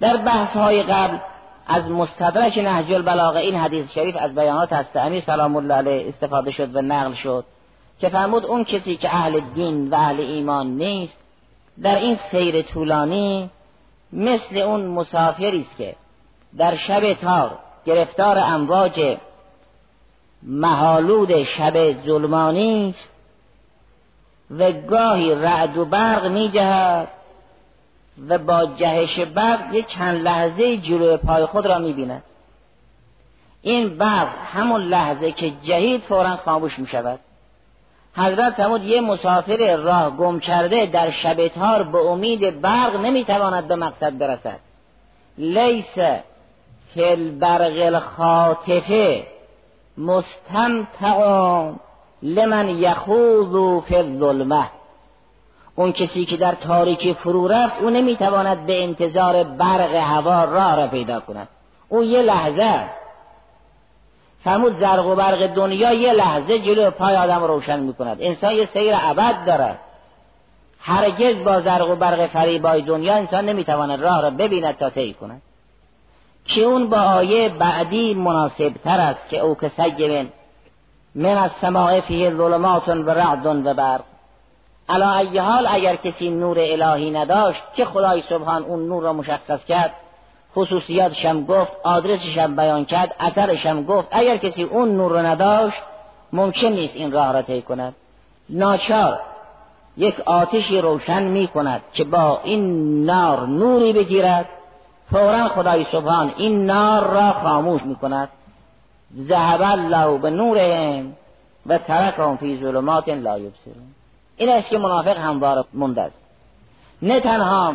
در 0.00 0.16
بحث 0.16 0.50
های 0.50 0.82
قبل 0.82 1.18
از 1.66 1.90
مستدرک 1.90 2.58
نهج 2.58 2.92
البلاغه 2.92 3.40
این 3.40 3.54
حدیث 3.54 3.92
شریف 3.92 4.16
از 4.18 4.34
بیانات 4.34 4.72
هست 4.72 4.96
امیر 4.96 5.20
سلام 5.20 5.56
الله 5.56 5.74
علیه 5.74 6.08
استفاده 6.08 6.50
شد 6.50 6.76
و 6.76 6.82
نقل 6.82 7.14
شد 7.14 7.44
که 8.00 8.08
فرمود 8.08 8.44
اون 8.44 8.64
کسی 8.64 8.96
که 8.96 9.08
اهل 9.08 9.40
دین 9.54 9.90
و 9.90 9.94
اهل 9.94 10.20
ایمان 10.20 10.66
نیست 10.66 11.16
در 11.82 11.98
این 11.98 12.18
سیر 12.30 12.62
طولانی 12.62 13.50
مثل 14.12 14.58
اون 14.58 14.86
مسافری 14.86 15.60
است 15.60 15.76
که 15.76 15.94
در 16.58 16.76
شب 16.76 17.14
تار 17.14 17.58
گرفتار 17.86 18.38
امواج 18.38 19.16
محالود 20.42 21.42
شب 21.42 22.04
ظلمانی 22.06 22.90
است 22.90 23.08
و 24.50 24.72
گاهی 24.72 25.34
رعد 25.34 25.76
و 25.76 25.84
برق 25.84 26.26
می 26.26 26.48
جهد 26.48 27.08
و 28.28 28.38
با 28.38 28.66
جهش 28.66 29.20
برق 29.20 29.74
یک 29.74 29.86
چند 29.86 30.22
لحظه 30.22 30.76
جلوی 30.76 31.16
پای 31.16 31.46
خود 31.46 31.66
را 31.66 31.78
می 31.78 31.92
بیند 31.92 32.22
این 33.62 33.98
برق 33.98 34.28
همون 34.54 34.82
لحظه 34.82 35.32
که 35.32 35.50
جهید 35.50 36.00
فورا 36.00 36.36
خاموش 36.36 36.78
می 36.78 36.86
شود 36.86 37.20
حضرت 38.16 38.54
فرمود 38.54 38.84
یه 38.84 39.00
مسافر 39.00 39.76
راه 39.76 40.16
گم 40.16 40.40
کرده 40.40 40.86
در 40.86 41.10
شب 41.10 41.48
تار 41.48 41.82
به 41.82 41.98
امید 41.98 42.60
برق 42.60 42.96
نمی‌تواند 42.96 43.68
به 43.68 43.76
مقصد 43.76 44.18
برسد. 44.18 44.58
لیس 45.38 45.98
فی 46.96 47.04
البرق 47.04 47.86
الخاطفه 47.86 49.26
مستمتعون 49.98 51.76
لمن 52.22 52.68
یخوض 52.68 53.82
فی 53.84 53.96
الظلمه 53.96 54.66
اون 55.74 55.92
کسی 55.92 56.24
که 56.24 56.36
در 56.36 56.52
تاریکی 56.52 57.14
فرو 57.14 57.48
رفت 57.48 57.82
او 57.82 57.90
نمی‌تواند 57.90 58.66
به 58.66 58.82
انتظار 58.82 59.44
برق 59.44 59.94
هوا 59.94 60.44
راه 60.44 60.76
را 60.76 60.86
پیدا 60.86 61.20
کند. 61.20 61.48
او 61.88 62.04
یه 62.04 62.22
لحظه 62.22 62.62
است. 62.62 62.94
فرمود 64.44 64.78
زرق 64.78 65.06
و 65.06 65.14
برق 65.14 65.46
دنیا 65.46 65.92
یه 65.92 66.12
لحظه 66.12 66.58
جلو 66.58 66.90
پای 66.90 67.16
آدم 67.16 67.44
روشن 67.44 67.80
می‌کند. 67.80 68.16
انسان 68.20 68.52
یه 68.52 68.66
سیر 68.66 68.94
ابد 69.00 69.44
دارد 69.46 69.78
هرگز 70.80 71.44
با 71.44 71.60
زرق 71.60 71.90
و 71.90 71.96
برق 71.96 72.26
فریبای 72.26 72.82
دنیا 72.82 73.14
انسان 73.14 73.44
نمی‌تواند 73.44 74.02
راه 74.02 74.22
را 74.22 74.30
ببیند 74.30 74.76
تا 74.76 74.90
طی 74.90 75.14
کند. 75.14 75.42
که 76.48 76.60
اون 76.60 76.90
با 76.90 76.96
آیه 76.96 77.48
بعدی 77.48 78.14
مناسب 78.14 78.72
تر 78.84 79.00
است 79.00 79.28
که 79.28 79.38
او 79.38 79.54
که 79.54 79.68
سیبن 79.68 80.28
من 81.14 81.36
از 81.36 81.50
سماع 81.60 82.00
فیه 82.00 82.30
ظلمات 82.30 82.88
و 82.88 83.10
رعد 83.10 83.46
و 83.46 83.74
برق. 83.74 84.00
علا 84.88 85.14
ای 85.14 85.38
حال 85.38 85.66
اگر 85.70 85.96
کسی 85.96 86.30
نور 86.30 86.56
الهی 86.60 87.10
نداشت 87.10 87.62
که 87.74 87.84
خدای 87.84 88.22
سبحان 88.22 88.62
اون 88.62 88.88
نور 88.88 89.02
را 89.02 89.12
مشخص 89.12 89.64
کرد؟ 89.64 89.92
خصوصیاتش 90.56 91.24
هم 91.24 91.44
گفت 91.44 91.72
آدرسش 91.84 92.38
هم 92.38 92.56
بیان 92.56 92.84
کرد 92.84 93.14
اثرش 93.20 93.66
هم 93.66 93.84
گفت. 93.84 94.08
اگر 94.10 94.36
کسی 94.36 94.62
اون 94.62 94.96
نور 94.96 95.12
رو 95.12 95.18
نداشت 95.18 95.78
ممکن 96.32 96.68
نیست 96.68 96.96
این 96.96 97.12
راه 97.12 97.32
را 97.32 97.42
طی 97.42 97.62
کند. 97.62 97.94
ناچار 98.48 99.20
یک 99.96 100.20
آتشی 100.20 100.80
روشن 100.80 101.22
می 101.22 101.48
کند 101.48 101.80
که 101.92 102.04
با 102.04 102.40
این 102.44 103.04
نار 103.04 103.46
نوری 103.46 103.92
بگیرد. 103.92 104.48
فورا 105.10 105.48
خدای 105.48 105.86
سبحان 105.92 106.32
این 106.36 106.66
نار 106.66 107.10
را 107.10 107.32
خاموش 107.32 107.82
می 107.82 107.96
کند 107.96 108.28
ذهب 109.28 109.62
الله 109.62 110.18
به 110.18 110.30
نورهم 110.30 111.16
و 111.66 111.78
ترکهم 111.78 112.36
فی 112.36 112.60
ظلمات 112.60 113.08
لا 113.08 113.38
یبصرون. 113.38 113.94
این 114.36 114.48
است 114.48 114.70
که 114.70 114.78
منافق 114.78 115.16
هموار 115.16 115.64
مونده 115.74 116.02
است. 116.02 116.18
نه 117.02 117.20
تنها 117.20 117.74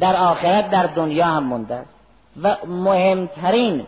در 0.00 0.16
آخرت 0.16 0.70
در 0.70 0.86
دنیا 0.86 1.26
هم 1.26 1.44
مونده 1.44 1.74
است. 1.74 1.94
و 2.42 2.56
مهمترین 2.66 3.86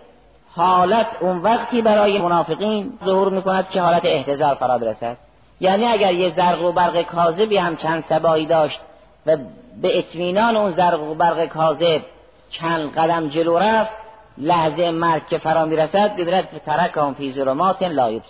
حالت 0.55 1.07
اون 1.21 1.39
وقتی 1.39 1.83
برای 1.83 2.19
منافقین 2.19 2.99
ظهور 3.05 3.29
می‌کند 3.29 3.69
که 3.69 3.81
حالت 3.81 4.05
احتضار 4.05 4.55
فرا 4.55 4.79
برسد. 4.79 5.17
یعنی 5.61 5.87
اگر 5.87 6.13
یه 6.13 6.35
زرق 6.37 6.63
و 6.63 6.73
برق 6.73 7.03
کاذبی 7.03 7.57
هم 7.57 7.77
چند 7.77 8.05
سبایی 8.09 8.47
داشت 8.47 8.81
و 9.27 9.37
به 9.83 9.99
اطمینان 9.99 10.57
اون 10.57 10.71
زرق 10.71 11.03
و 11.03 11.15
برق 11.15 11.47
کاذب 11.47 12.03
چند 12.51 12.93
قدم 12.93 13.29
جلو 13.29 13.59
رفت 13.59 13.97
لحظه 14.39 14.91
مرگ 14.91 15.27
که 15.27 15.39
فرا 15.39 15.65
می‌رسد 15.65 16.17
ببرد 16.17 16.63
ترک 16.67 17.15
فی 17.17 17.33
ظلمات 17.33 17.83
لا 17.83 18.21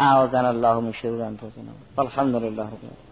اعاذنا 0.00 0.48
الله 0.48 0.80
من 0.80 0.92
شرور 0.92 1.22
انفسنا. 1.22 1.72
والحمد 1.96 2.34
لله 2.34 2.62
رب 2.62 3.09